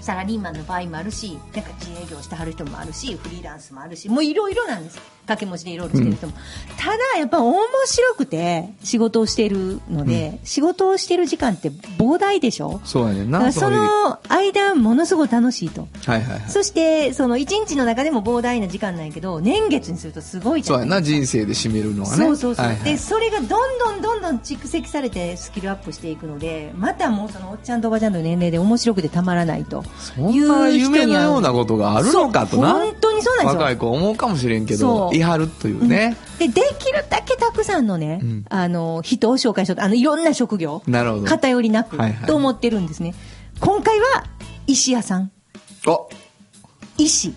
[0.00, 5.00] サラリーマンの場合もあるし、なんか自営業してはる人もあるし、フリーランスもあるし、もういろいろなんです。
[5.26, 6.32] 掛け持ちでいろいろしてる人も。
[6.78, 12.80] ただ、やっぱ面白くて仕事をしているので、仕事をしている時間って膨大でしょ？
[12.84, 15.88] そうやねんなその間、ものすごい楽しいと。
[16.06, 16.50] はいはいはい。
[16.50, 22.16] そして、その一日の中でも膨大な時間なんやけど、年月にするとすごいじゃそうないやな人生で締めるのはね。
[22.16, 22.84] そうそうそう、はいはい。
[22.84, 29.82] でそれがどんどんどんどん蓄積されてスキルアップしていくのでまたもうそのおっちゃんとおばちゃんの年齢で面白くてたまらないと。
[29.98, 32.70] そんな夢のようなことがあるのかとな。
[32.70, 33.60] そう本当にそうなんですよ。
[33.60, 38.44] 若い子思うかもしれんけどそういはるというね、でできるだけたくさんのね、うん。
[38.48, 41.24] あの人を紹介しようとあのいろんな職業なるほど。
[41.26, 42.26] 偏りなく、はいはい。
[42.26, 43.14] と思ってるんですね。
[43.60, 44.24] 今回は
[44.66, 45.30] 石屋さん。
[45.86, 46.08] お。
[46.98, 47.34] 石。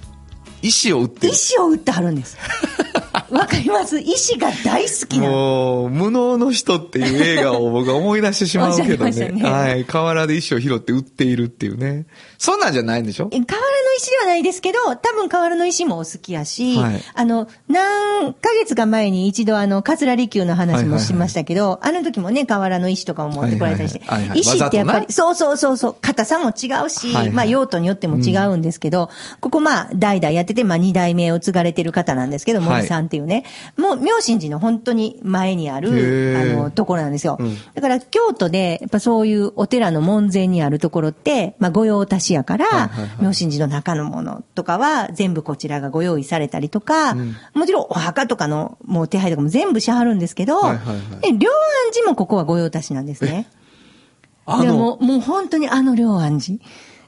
[0.62, 1.34] 石を打ってる。
[1.34, 2.38] 石を打ってはるんです
[3.32, 4.00] わかります。
[4.00, 5.28] 石が大好きな。
[5.28, 5.32] の。
[5.32, 9.12] もう、無能の人っていう映画を僕は思い出してしまうけどね。
[9.32, 9.44] ね。
[9.44, 9.86] はい。
[9.86, 12.06] 河原で石を拾って売っているっていうね。
[12.38, 13.30] そんなんじゃないんでしょ？
[13.32, 17.02] え河原の石ではないですけど、多分河原の石もお好きやし、はい。
[17.14, 24.02] あの、何ヶ月か前に一度あの、桂離宮の話もしましたけど、あの時もね、河原の石とかも持ってこられたりして。
[24.36, 27.30] 石ってやっぱり、そうそうそうそう、硬さも違うし、はいはい。
[27.32, 32.70] まあ用途によっても違うんですけど、ここまあ、代々やってて、まあ二代目を継がれてる方なんですけど、はい。
[32.70, 33.44] 森さんっていうね、
[33.78, 36.60] もう、明神寺の本当に前にあへる、ー。
[36.60, 37.38] あの、ところなんですよ。
[37.40, 37.58] うん。
[37.74, 43.10] だから、京都で、やっぱそういうお寺の門前にあるところって、まあ、御用達やから、はいはいはい。
[43.26, 47.16] 明神寺の中のものとかは、全部こちらがご用意されたりとか、
[47.54, 51.22] もちろんお墓とかの、もう手配とかも全部しはるんですけど、はいはいはい。
[51.22, 53.48] で両安寺もここは御用達なんですね。
[54.46, 56.60] あでもの、、もう本当にあの両安寺。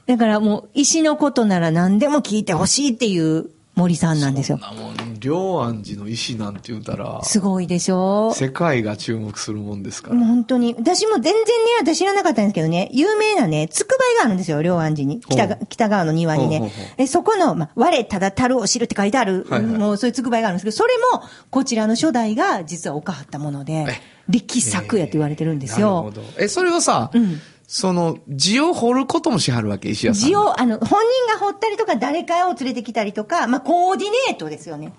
[0.06, 4.58] だからもう、石のことなら何でも聞いてほしいっていう森さんなんですよ。
[4.58, 8.32] そんなもん、両安寺の石なんて言うたら、すごいでしょ？
[8.34, 10.14] 世界が注目するもんですから。
[10.16, 10.74] もう本当に。
[10.78, 11.44] 私も全然ね、
[11.80, 15.20] 私知らなかったんですけどね、有名なね、つくばいがあるんですよ、両安寺に。
[15.20, 16.70] 北北側の庭にね。
[16.98, 23.86] えそこの、まあ、我ただ樽を知るって書いてある、はいはいもうそういうつくばいがあるんですけど、それも、こちらの初代が実はおかはったもので、
[24.28, 26.04] 力作やと言われてるんですよ。
[26.04, 26.42] なるほど。
[26.42, 27.40] え、それをさ、うん
[27.74, 30.28] その、字を掘ることもしはるわけ、石屋さん。
[30.28, 34.92] 字を、あの、本人が掘ったりとか、誰かを連れてきたりとか、まあ、コーディネートですよね。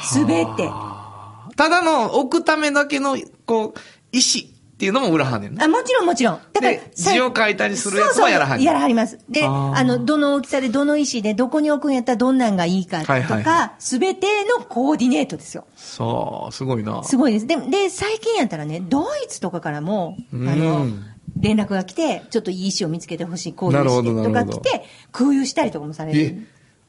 [0.00, 0.70] すべて。
[1.56, 3.16] ただの置くためだけの、
[3.46, 3.78] こう、
[4.12, 5.50] 石っていうのも裏はんね。
[5.60, 6.40] あ、もちろんもちろん。
[6.52, 9.18] だから字を書いたりするやつもやらはんやらはります。
[9.28, 15.66] で、あの、どの大きさで、どの石で、どこに置くんやったらどんなんがいいかとはいはいはか、すべてのコーディネートですよ。
[15.76, 17.02] そう、すごいな。
[17.02, 17.46] すごいです。
[17.48, 21.04] で、で、最近やったらね、ドイツとかからも、あうのん、
[21.40, 26.46] 連絡が来て、ちょっといい石を見つけてほしい、こういう石でとか来て、空輸したりとかもされえる。、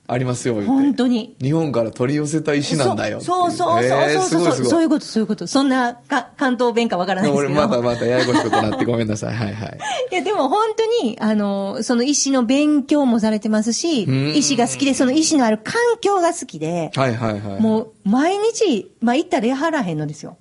[0.07, 1.37] ありますよ、本当に。
[1.41, 5.47] 日本から取り寄せた石なんだよそうそうそうそうえーそうそう、いうこと、そういうこと。
[5.47, 7.61] そんなか関東弁かわからないです俺けど。
[7.61, 9.35] またまたややこしいことになってごめんなさい。
[9.35, 9.79] はいはい。
[10.11, 17.61] いや、でも本当に、あの、その石の勉強もされてますしん、石が好きで、その石のある環境が好きで、はいはいはい。
[17.61, 20.35] もう毎日、まあ、行ったらやはらへんのですよ。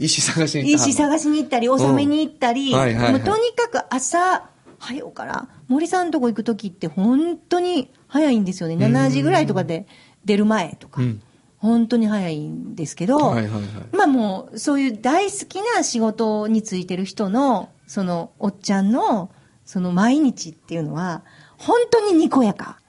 [0.00, 8.76] 石探しに行った石探しに行ったり、納めに行ったり、うんはいはいはいもうとにかく朝、早うから、森さんのとこ行くときって本当に早いんですよね。
[8.76, 9.86] 7時ぐらいとかで
[10.24, 11.02] 出る前とか。
[11.02, 11.22] うん
[11.60, 13.62] 本当に早いんですけど、はいはいはい
[13.94, 19.30] まあもう、そういう大好きな仕事についてる人の、その、おっちゃんの、
[19.66, 21.22] その毎日っていうのは、
[21.58, 22.80] 本当ににこやか。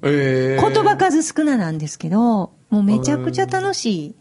[0.00, 4.14] えー、言葉数少ななんですけど、もうめちゃくちゃ楽しい。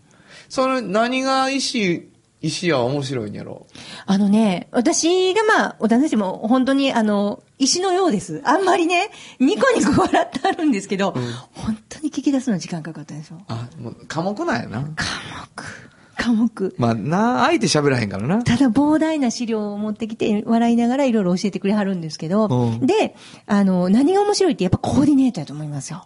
[0.49, 2.10] それ、何が石、
[2.43, 3.65] 石は面白いんやろ？
[4.06, 8.41] あのね、私がまあ、お話も本当にあの、石のようです。
[8.43, 11.15] あんまりね、ニコニコ笑ってあるんですけど、
[11.53, 13.38] 本当に聞き出すの時間かかったでしょ。
[13.47, 14.82] あ、もう、科目なんやな。
[14.95, 15.06] 科
[15.56, 15.63] 目。
[16.15, 16.75] 科目。
[16.77, 18.43] まあ、な、相手喋らへんからな。
[18.43, 23.15] ただ膨大な資料を持ってきて、笑いながらいろいろ教えてくれはるんですけど、うんで、
[23.47, 26.06] あの、何が面白いってやっぱコーディネートやと思いますよ。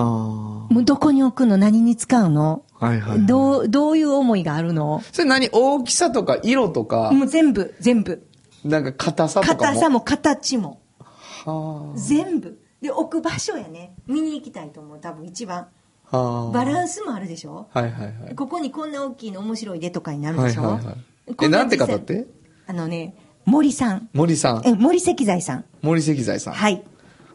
[0.00, 1.56] あもうどこに置くの？
[1.56, 2.64] 何に使うの？
[2.78, 2.86] あ。
[2.86, 3.26] はいはい。
[3.26, 5.02] どう、どういう思いがあるの？
[5.12, 8.26] それ何大きさとか色とか、もう全部、全部。
[8.64, 9.60] なんか硬さとかも？
[9.60, 10.80] 硬さも形も。
[11.44, 12.60] は全部。
[12.80, 13.94] で、置く場所やね。
[14.06, 15.00] 見に行きたいと思う。
[15.00, 15.68] 多分一番。
[16.10, 16.18] あ。
[16.18, 16.50] はあ。
[16.52, 17.68] バランスもあるでしょ？
[17.72, 18.34] はいはいはい。
[18.34, 20.96] ここにこんな大きいの面白いでとかになるでしょ、はいはいはい
[21.42, 22.26] え、なんて方って？
[22.66, 24.08] あのね、森さん。
[24.12, 24.62] 森さん。
[24.64, 25.64] え、森石材さん。
[25.82, 26.54] 森石材さん。
[26.54, 26.82] はい。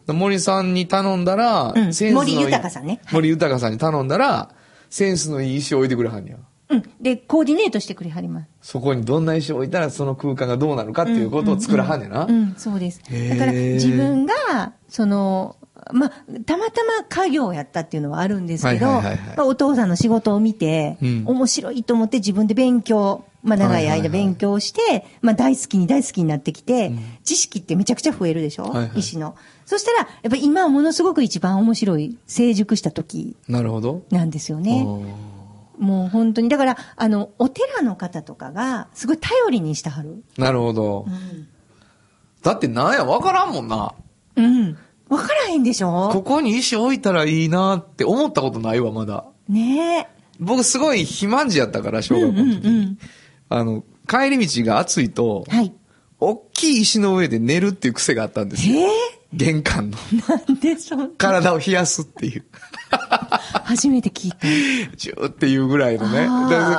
[0.08, 4.50] 森さんに頼んだら、うんセンスのいい森豊さんねはい森豊さんに頼んだら、
[4.90, 6.38] センスのいい石を置いてくれはんねや。
[6.70, 6.84] うん。
[7.00, 8.48] で、コーディネートしてくれはります。
[8.62, 12.26] そこにどんな石を置いたらその空間がどうなるかっていうことを作らはんねんな。
[12.26, 13.02] うん、そうです。
[13.02, 15.58] だから、自分が、その、
[15.92, 16.10] まあ、
[16.46, 26.92] たまたま家業をやったっていうのはあるんですけど、はいはいはいはいまあお父さんの仕事を見て、うん面白いと思って自分で勉強、まあ、長い間はいはいはい勉強して、まあ、大好きに大好きになってきて、
[27.24, 29.36] 知識ってめちゃくちゃ増えるでしょ、はいはい医師の。
[29.66, 34.04] そしたら、やっぱり今はものすごく一番面白い、成熟した時なるほど。
[34.12, 34.84] なんですよね。
[35.78, 36.50] もう本当に。
[36.50, 40.24] だから、あの、お寺の方とかが、すごい頼りにしてはる。
[40.38, 41.06] なるほど。
[42.44, 43.94] だってなんや、わからんもんな。
[44.36, 44.78] うん。
[45.10, 46.24] わからへんでしこょ？
[46.24, 49.26] こに石置いたらいいなって思ったことないわ、まだ。
[49.50, 50.08] ねえ。
[50.40, 52.60] 僕すごい肥満児やったから、小学校の時。
[52.60, 52.98] うんうんうん
[53.48, 55.72] あの、帰り道が暑いと、はい。
[56.20, 58.80] 大きい石の上で寝るっていう癖があったんですよ。
[58.80, 58.88] え
[59.34, 59.98] 玄関の。
[59.98, 62.46] ー、なんでそん体を冷やすっていう。
[63.66, 64.96] 初めて聞いた。
[64.96, 66.28] ジューっていうぐらいのね。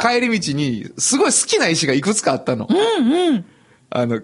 [0.00, 2.66] 帰り道に、すごい好きな石がいくつかあったの。
[2.68, 3.44] うんうん。
[3.90, 4.20] あの、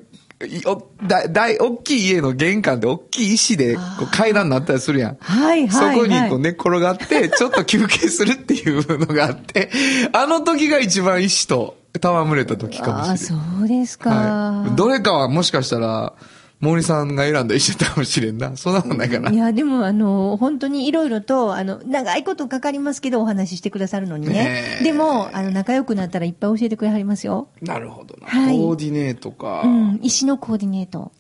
[0.47, 5.17] いおだ、大、大きい家の玄関で大きい石でこう階段になったりするやん。
[5.21, 9.71] はいはいそこにはいこう寝っ転がって、ちょっと休憩するっていうのがあって、
[10.13, 13.47] あの時が一番石と戯れた時かもああ、しれない。
[13.59, 14.11] そうですか。
[14.11, 14.77] はい。
[14.77, 16.15] どれかはもしかしたら、
[16.63, 18.57] 森さんが選んだ石だったかもしれんな。
[18.57, 19.33] そんなことないかな。
[19.33, 27.49] いや、でも、あの、本当にいろいろと、あの、長いことかかりますけど、お話ししてくださるのにねでも、あの、仲良くなったらいっぱい教えてくれはりますよ。
[27.61, 28.29] なるほどな。
[28.29, 30.01] はいコーディネートか、うん。
[30.05, 31.11] 石のコーディネート。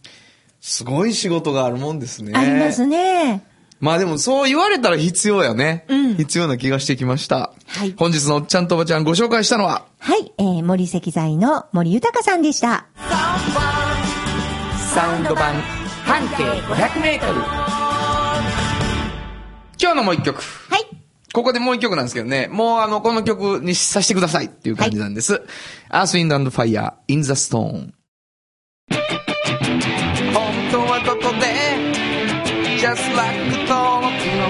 [0.61, 2.32] すごい仕事があるもんですね。
[2.36, 3.45] ありますね。
[3.80, 5.84] まあでもそう言われたら必要やね。
[5.88, 7.53] うん必要な気がしてきました。
[7.66, 12.86] はい本日のおっちゃんとおばちゃんご紹介したのは、はい、えー、森石材の森豊さんでした。
[14.95, 15.55] サウンド版
[16.05, 17.40] 半径500メートル。
[19.80, 20.43] 今日のもう一曲。
[20.43, 20.84] はい。
[21.32, 22.47] ここでもう一曲なんですけどね。
[22.49, 25.40] もうあの、この曲にさせてくださいっていう感じなんです。
[25.88, 27.95] アースウィンドファイヤー、インザストーン。
[30.34, 31.47] 本当はここで、
[32.78, 34.49] Just Like 登録の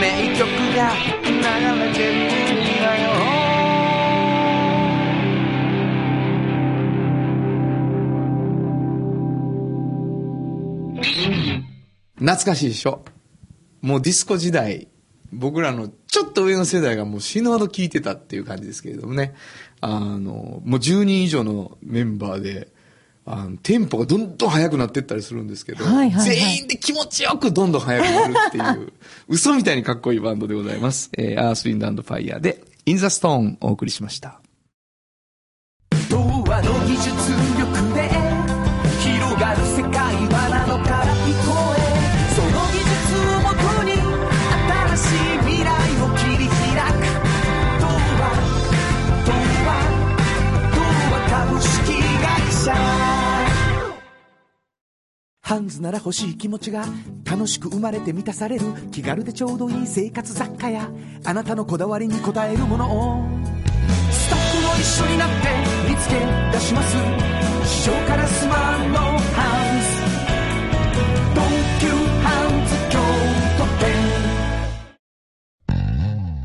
[0.00, 1.15] 名曲が
[12.18, 13.04] 懐かしいでしょ？
[13.82, 14.88] もうディスコ時代、
[15.32, 19.34] 僕らのちょっと上の世代がもう死ぬほど聴いてたっていう感じですけれどもね。
[19.80, 22.68] あの、もう10人以上のメンバーで、
[23.26, 28.92] あの、テンポがどんどん速くなっていったりするんですけど、はいはいはい全員で気持ちよくどんどん速くなるっていう、
[29.28, 31.10] 嘘みたいにかっこいいバンドでございます。
[31.18, 34.40] えー、アースウィンドファイヤーで、インザストーンお送りしました。
[55.46, 56.84] ハンズなら欲しい気持ちが
[57.24, 60.90] 楽しく生まれて満たされる気軽でちょうどいい生活雑貨や
[61.24, 63.22] あなたのこだわりに応えるものを。
[64.10, 65.34] スタッフも一緒になって
[65.88, 66.16] 見つけ
[66.50, 66.96] 出します。
[67.64, 69.14] 市場からスマートハ
[69.70, 70.02] ウス
[71.30, 71.46] 東
[71.80, 71.90] 急
[72.24, 72.98] ハンズ京
[73.56, 73.94] 都店。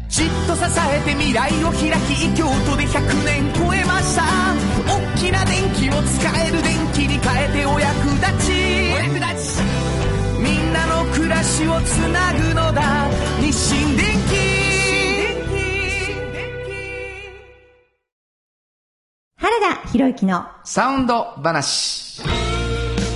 [0.10, 2.14] じっと支えて未来を開き
[20.02, 22.24] 博之のサウンド話。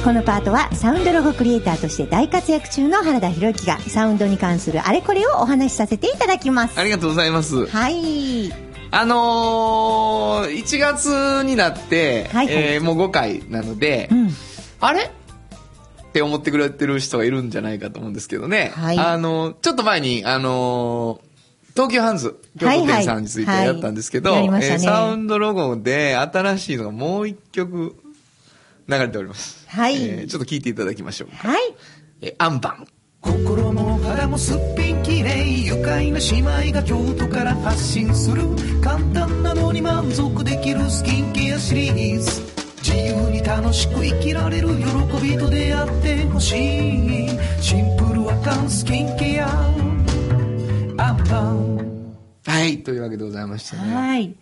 [0.03, 6.79] このパートはサウンドロゴクリエイターとして大活躍中の原田博之がサウンドに関するあれこれをお話しさせていただきます。
[6.79, 7.65] ありがとうございます。
[7.65, 8.53] はい。
[8.91, 14.29] あのー、1月になって、はいはいえーもう5回なので、うん。
[14.79, 15.01] あれ？
[15.01, 15.09] っ
[16.13, 18.71] て思ってくれてる人がいるんじゃないかと思うんですけどね。
[18.75, 21.34] はいあの、ちょっと前に、あのー
[21.75, 24.33] 東急ハンズ、京都店さんについてやったんですけど、
[24.79, 27.95] サウンドロゴで新しいのがもう一曲
[28.87, 29.65] 流れております。
[29.67, 31.29] はいえーちょっと聞いていただきましょう。
[31.35, 31.61] はい。
[32.21, 32.87] えーアンバン。
[33.21, 38.43] 心も肌もすっぴんきれい愉快な姉妹が京都から発信する
[38.81, 42.41] 簡単なのに満足できるスキンケアシリーズ
[42.83, 46.53] 自由に楽しく生きられる喜びと出会ってほし
[47.25, 49.47] いシンプルアカンスキンケア
[51.05, 53.93] アンパンはい、というわけでございましたね。
[53.93, 54.35] はい。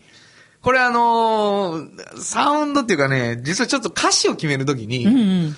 [0.61, 5.55] これあのーサウンドっていうかね、実はちょっと歌詞を決めるときに、うんうん。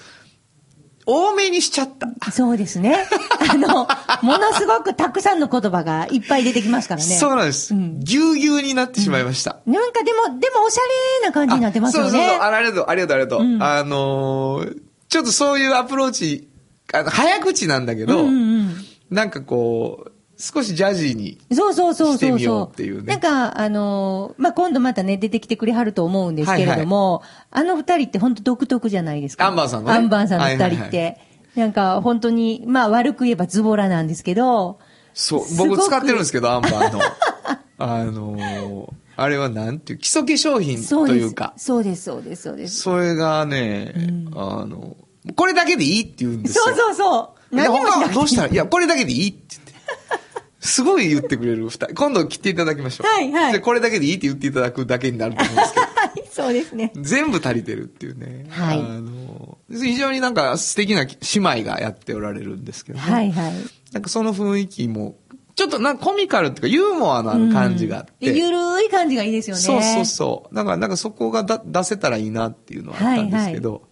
[1.06, 2.32] 多めにしちゃった。
[2.32, 3.06] そうですね。
[3.52, 3.88] あの、
[4.24, 7.18] ものすごくたくさんの言葉がいっぱい出てきますからね。
[7.18, 7.76] そうなんです。
[7.76, 9.60] うんぎゅうぎゅうになってしまいました。
[9.68, 10.82] なんかでも、でもおしゃ
[11.22, 12.10] れな感じになってますよね。
[12.10, 12.40] そうそうそう。
[12.40, 13.42] あありがとう、ありがとう、ありがとう。
[13.42, 16.50] うんあのーちょっとそういうアプローチ、
[16.92, 18.32] あの、早口なんだけど、うんう
[18.64, 21.40] んなんかこう、少しジャジーに。
[21.54, 29.46] そうそうそうしてみよそうそうっていうねなんか、あのーまあ、今度またね、出てきてくれはると思うんですけれども、あの二人って本当独特じゃないですか。
[29.48, 30.74] アンバーさんのねアンバーさんの二人って。
[30.74, 31.18] はいはいは
[31.56, 34.80] なんか、本当に、まあ、悪く言えばズボラなんですけど、
[35.14, 37.00] そう、僕使ってるんですけど、アンバーの。
[37.80, 40.86] あのーあれはなんていう、基礎化粧品。
[40.86, 42.82] というか、そうです、そうです、そうです。
[42.82, 43.94] それがね、
[44.36, 44.98] あの、
[45.38, 46.66] これだけでいいって言うんですよ。
[46.66, 47.56] そうそうそう。
[47.56, 50.25] で何はどうしたら、いや、これだけでいいって言って。
[50.66, 51.94] すごい言ってくれる二人。
[51.96, 53.08] 今度来ていただきましょう。
[53.08, 55.86] はいはいで、これだけでいいって言っていただくだけになると思うんですけど。
[55.86, 56.92] はい、そうですね。
[56.96, 58.48] 全部足りてるっていうね。
[58.50, 63.06] はいあの、非常になんか素敵な姉妹がやっておられるんですけどね。
[63.06, 63.54] はいはい。
[63.94, 65.18] なんかその雰囲気も、
[65.56, 68.34] ちょっとなんかコミカルっていうかユーモアのある感じがあって。
[68.34, 69.62] でゆるい感じがいいですよね。
[69.62, 70.56] そうそうそう。
[70.56, 73.84] だからなんかそこがだ出せたらいいなっていうのはあったんですけど、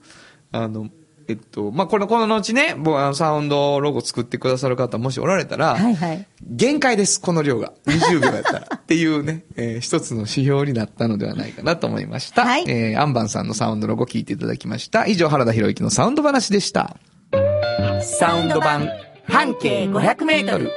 [0.51, 0.89] あの、
[1.27, 6.27] えっと、まあ、この、この後ね、僕あの、サウンドロゴ作ってくださる方もしおられたら、はいはい。
[6.41, 7.73] 限界です、この量が。
[7.85, 8.67] 20秒やったら。
[8.75, 12.45] っていうね、 えー一つの指標になったのではないかなと思いました。
[12.45, 15.07] はいえーアンバンさんのサウンドロゴ聞いていただきました。
[15.07, 16.97] 以上、原田博之のサウンド話でした。
[18.01, 18.89] サウンド版、
[19.27, 20.69] 半径500メートル。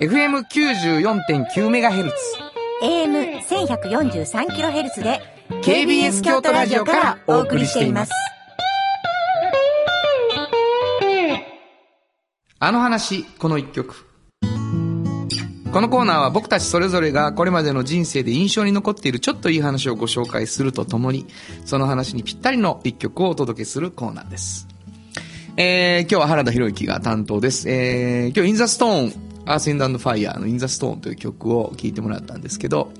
[0.00, 2.12] FM94.9MHz。
[2.82, 5.20] AM1143kHz で
[5.62, 8.12] KBS 京都ラジオからお送りしています。
[12.60, 14.04] あの話、この一曲。
[15.72, 21.28] このコーナーは僕たちそれぞれがこれまでの人生で印象に残っているちょっといい話をご紹介するとともに、
[21.64, 24.66] その話にぴったりの一曲をお届けするコーナーです。
[25.56, 27.70] えー、今日は原田博之が担当です。
[27.70, 29.12] えー、今日、インザストーン、
[29.46, 32.90] アースウィンドファイヤーのインザストーンという曲を聴いてもらったんですけど、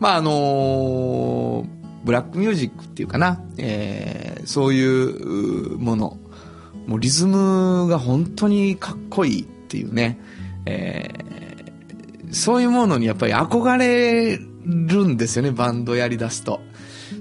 [0.00, 6.18] まあ、あのーブラックミュージックっていうかな、えー、そういうもの、
[6.86, 10.18] もうリズムが本当にかっこいいっていうね、
[10.66, 16.60] えー、そういうものにやっぱり憧れるんですよね、バンドやり出すと。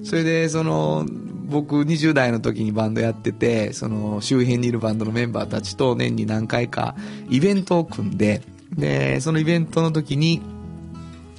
[0.03, 1.05] それで、その、
[1.45, 6.95] 僕20代の時にバンドやってて、その周辺にいるバンドのメンバーたちと年に何回か
[7.29, 8.41] イベントを組んで、
[8.75, 10.41] で、そのイベントの時に、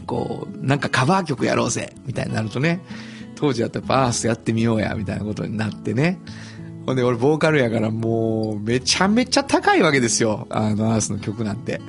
[0.07, 2.81] こう、なんかカバー曲やろうぜみたいになるとね、
[3.35, 6.21] 当時やったらやっぱアースやってみようや、みたいなことになってね。
[6.87, 10.47] ほんで、俺ボーカルやからもう、めちゃめちゃ高いわけですよ。
[10.51, 11.81] あの、アースの曲なんて。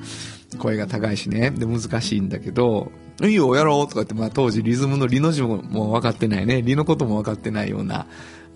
[0.57, 1.51] 声が高いしね。
[1.51, 2.91] で、難しいんだけど、
[3.21, 5.57] いいよ、やろうとか言って、まあ当時リズムのリの字も
[5.91, 6.61] 分かってないね。
[6.61, 8.07] リのことも分かってないような、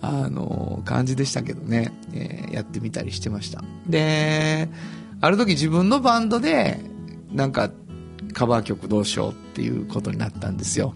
[0.02, 1.92] あの、感じでしたけどね。
[2.12, 3.62] えーやってみたりしてました。
[3.86, 4.68] で、
[5.20, 6.80] ある時自分のバンドで、
[7.32, 7.70] なんか、
[8.32, 10.94] カバー曲どうしようっていうことになったんですよ。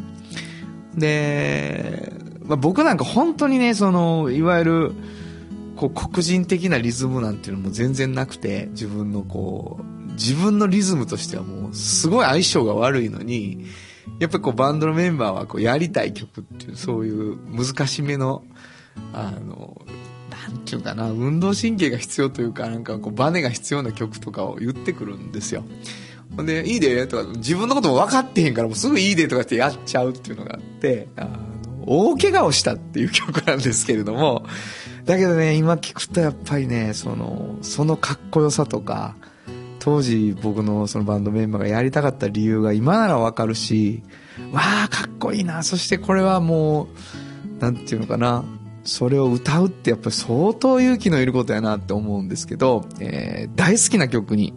[0.96, 2.12] で、
[2.44, 4.92] まあ、僕なんか本当にね、その、いわゆる、
[5.76, 13.66] こう、黒人的なリズムなんていうのも全然なくて、自分のこう、自分のリズムとしてはもう、すごい相性が悪いのに、
[14.20, 18.44] やっぱりこう、バンドのメンバーはこう、やりたい曲っていう、そういう難しめの、
[19.12, 19.80] あの、
[20.30, 25.64] なんていうかな、運動神経が必要というか、なんかこう、バネが必要な曲とかを言ってくるんですよ。
[26.36, 31.28] ほんで、いいで、とか、自分のことも分かってへんから、もうすぐいいでとかってやっちゃうっていうのがあって、あ、
[31.86, 34.44] 大怪我をしたっていう曲なんですけれども、
[35.04, 39.16] だけどね、今聞くとやっぱりね、その、そのかっこよさとか、
[39.78, 44.02] 当時僕のそのバンドメンバーがやりたかった理由が今ならわかるし、
[44.52, 45.62] わあ、かっこいいな。
[45.62, 46.88] そしてこれはも
[47.58, 48.44] う、なんていうのかな。
[48.84, 54.52] それを歌うってやっぱり相当勇気のいることやなって思うんですけど、えー大好きな曲に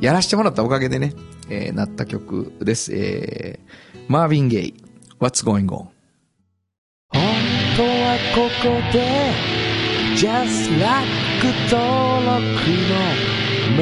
[0.00, 1.14] やらせてもらったおかげでね、
[1.48, 2.92] えーなった曲です。
[2.94, 4.74] えーマーヴィン・ゲイ、
[5.20, 5.86] What's Going On?
[7.80, 8.98] 本当はここで
[10.14, 11.08] Just Like
[11.70, 11.80] 登
[12.26, 12.44] 録
[12.86, 12.92] の
[13.78, 13.80] 名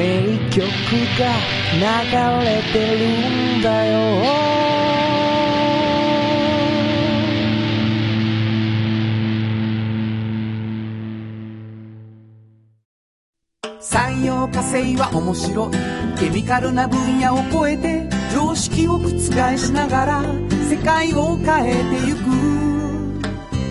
[0.49, 0.63] 曲
[1.19, 1.21] が
[1.75, 1.83] 流
[2.45, 3.03] れてる
[3.57, 3.97] んだよ。
[13.81, 15.71] 産業化成は面白い。
[16.17, 19.09] ケミカルな分野を超えて常識を覆
[19.57, 20.23] しながら
[20.69, 22.68] 世界を変えてゆく。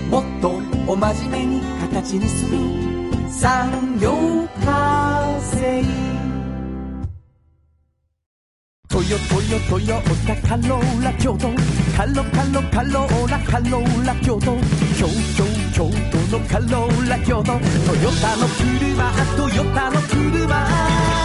[0.09, 0.53] もっと
[0.87, 2.51] お真面目に形にす。
[2.51, 2.59] る
[3.31, 4.11] 産業
[4.65, 5.85] 化成。
[8.89, 11.49] トヨトヨトヨタカローラ京都
[11.95, 14.57] カロカロカローラカローラ京都。
[14.97, 15.07] 京
[15.37, 15.45] 京
[15.75, 17.45] 京都のカローラ京都。
[17.45, 21.18] トヨタの車トヨタの車。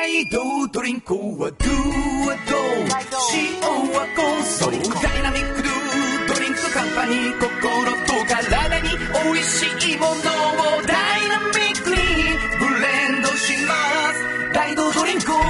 [0.00, 1.76] 大道ドリンクはドゥ
[2.24, 2.56] はド
[3.36, 3.60] 塩
[3.92, 7.50] はコンソーダイナミックドゥドリンクカンパニー心
[8.08, 10.16] と体に美味しいものを
[10.88, 11.96] ダイナミックに
[12.58, 13.74] ブレンドしま
[14.14, 15.49] す大道ドリンク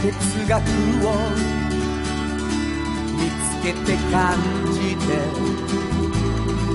[0.00, 0.06] 哲
[0.46, 1.10] 学を
[3.16, 4.38] 見つけて感
[4.72, 5.02] じて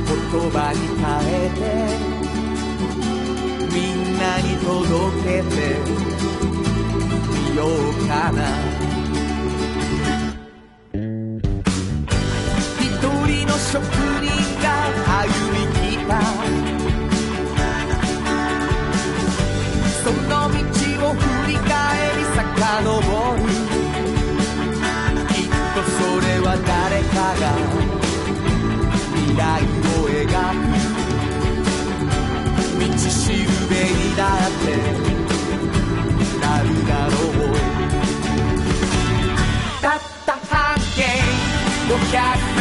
[0.05, 0.11] 言
[0.51, 1.61] 葉に変えて
[3.73, 4.75] みんなに届
[5.23, 5.55] けて
[7.31, 7.67] みよう
[8.07, 8.37] かな。
[12.81, 13.73] 一人の職
[14.21, 14.27] 人
[14.61, 14.65] が
[15.21, 16.11] 歩み来た。
[20.03, 20.53] その道
[21.07, 21.67] を振り返
[22.17, 23.12] り遡る。
[27.39, 27.55] が
[29.13, 30.65] 未来を描く。
[32.79, 33.37] 道しる
[33.69, 34.65] べにだって
[36.39, 37.55] なるだろう。
[39.81, 41.01] たった半径
[41.89, 42.52] 500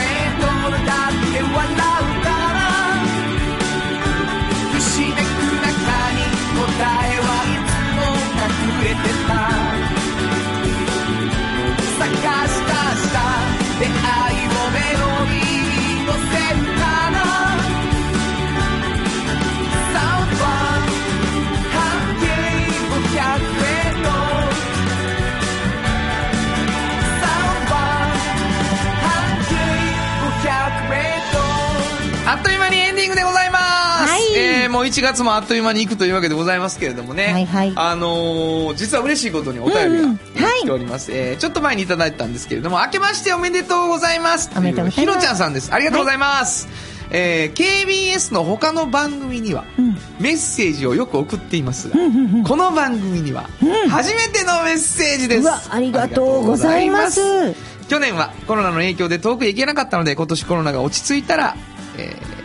[34.83, 37.73] もう1月もあっという間に行くというわけでございますけれどもね、はいはい。
[37.77, 40.09] あのー実は嬉しいことにお便りがうんうん。
[40.17, 44.51] はい来ております、えーちょっと前にいただいたんですけれども明けましておめでとうございます。
[44.57, 45.13] おめでとうございます。
[45.15, 45.73] ひろちゃんさんです。
[45.73, 46.67] ありがとうございます、
[47.13, 49.97] えー KBS の他の番組にはうん。
[50.19, 52.43] メッセージをよく送っていますが、うんうんうん。
[52.43, 53.49] この番組には
[53.89, 57.23] 初めてのメッセージです、うわありがとうございます。
[57.23, 57.89] ありがとうございます。
[57.89, 61.55] 去年はコロナの影響で遠くへ行けなかったので今年コロナが落ち着いたら、
[61.97, 62.43] えー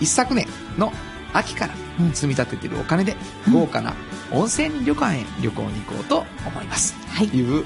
[0.00, 0.48] 一昨年
[0.78, 0.94] の
[1.32, 2.12] 秋からうん。
[2.12, 3.16] 積み立ててるお金で
[3.52, 3.94] 豪華な
[4.32, 7.28] 温泉旅館へ旅行に行こうと思います、はい。
[7.28, 7.64] という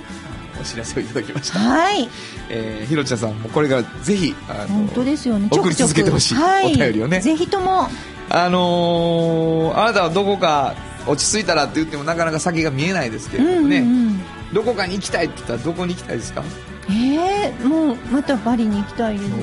[0.61, 2.09] お知らせをいただきました、はい。
[2.49, 5.49] えーひろちゃんさんもこれからぜひあの本当ですよね。
[5.51, 6.75] 送り続けてほしいはい。
[6.75, 7.21] お便りをね。
[7.21, 7.89] ぜひとも。
[8.31, 10.75] あのーあなたはどこか
[11.07, 14.21] 落ち着いたらって言ってもなかなか先が見えないですけうれどもね、んうんうん。
[14.55, 16.43] どこかに行きたいって言ったらどこに行きたいですか？
[16.89, 19.41] えー、もうまたパリに行きたいですもう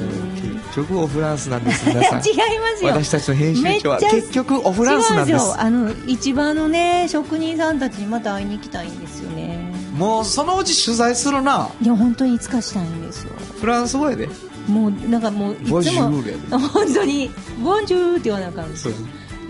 [0.72, 2.20] 結局オフランスなんです皆さん。
[2.26, 2.44] 違いま
[2.78, 2.90] すよ。
[2.92, 5.60] 私たちの編集長は結局オフランスなんです。
[5.60, 9.72] あの市場のね職人さんたちにまた会いに行きたいんですよね。
[9.98, 11.68] もうそのうち取材するな。
[11.82, 13.32] いや本当にいつかしたいんですよ。
[13.60, 14.30] フランス語やで。
[14.68, 16.12] もうなんかもういつも
[16.70, 17.32] 本当に
[17.64, 18.92] ボンジュールって言わなあかんですそう。
[18.94, 18.98] よ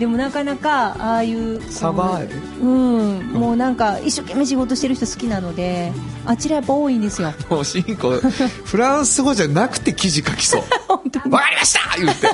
[0.02, 3.20] でもなかなかああいうサバやでうん。
[3.34, 5.92] もうなんか一生懸命仕事してる人好きなので
[6.26, 7.32] あちらやっぱ多いんですよ。
[7.48, 8.10] もう進行。
[8.64, 10.62] フランス語じゃなくて記事書きそう。
[11.30, 11.96] わかりました！
[11.96, 12.28] 言って。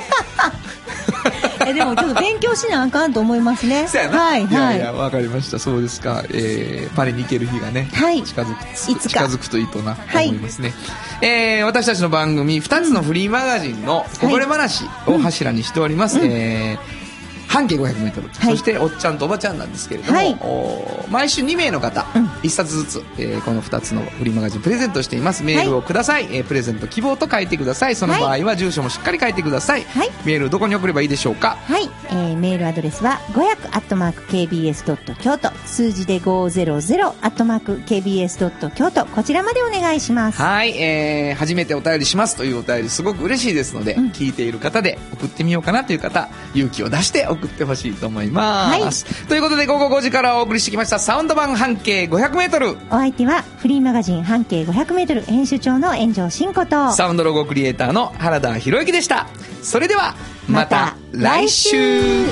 [1.68, 3.86] えでもちょっと勉強しなあかんと思いますね。
[3.86, 4.54] そうやな、はいはい。
[4.54, 5.58] やいやわかりました。
[5.58, 8.22] そうですか、えー、パリに行ける日がね、はい。
[8.22, 8.62] 近づく
[8.92, 9.20] いつか。
[9.20, 10.28] 近づくといいとな、はい。
[10.28, 10.72] 思いますね、
[11.20, 17.07] えー、私たちの番組2つのフリーマガジンのこぼれ話を柱にしております、えー
[17.48, 18.52] 半径 500m、はい。
[18.52, 20.38] そしておっちゃんとおばちゃんなんですけれども、はい。
[20.40, 22.26] お毎週2名の方、うん。
[22.26, 25.42] 1冊ずつ、えーこの2つのフリーマガジンプレゼントしています。
[25.42, 27.96] メールをください、えープレゼント希望と書いてください。
[27.96, 30.10] その場合は住所もしっかり書いてください、はい。
[30.24, 31.56] メールどこに送ればいいでしょうか？
[31.64, 40.40] はい、えーメールアドレスは500 KBS 京都数字で500 KBS 京都こちらまでお願いします。
[40.40, 44.08] はい、えー、初めてお便りしますというお便りすごく嬉しいですので、うん。
[44.10, 49.26] 聞いている方で送ってみようかなという方、勇気を出して送ってほしいと思います。
[49.26, 52.76] ということで午後5時からお送りしてきましたサウンド版半径500メートル。
[52.90, 59.28] お相手はフリーマガジン半径 500m 編集長の炎上真子とサウンドロゴクリエイターの原田博之でした。
[59.62, 60.14] それでは、
[60.48, 62.26] また来週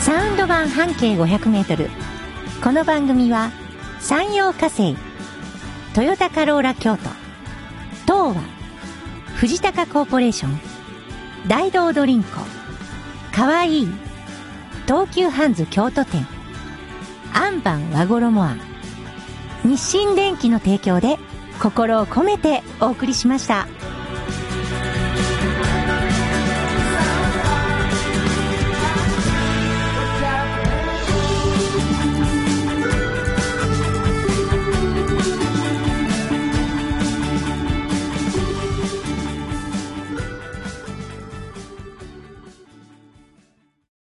[0.00, 1.88] サウンド版半径 500m
[2.62, 3.50] この番組は
[4.00, 4.96] 山陽火星
[5.94, 7.02] トヨタカローラ京都
[8.02, 8.42] 東和
[9.36, 10.60] 藤高コーポレーション
[11.46, 12.40] 大道ドリンコ
[13.34, 13.82] かわい。
[13.82, 13.88] い
[14.86, 16.24] 東急ハンズ京都店。
[17.32, 18.56] アンバン和衣あ
[19.64, 21.18] 日清電機の提供で
[21.60, 23.66] 心を込めてお送りしました。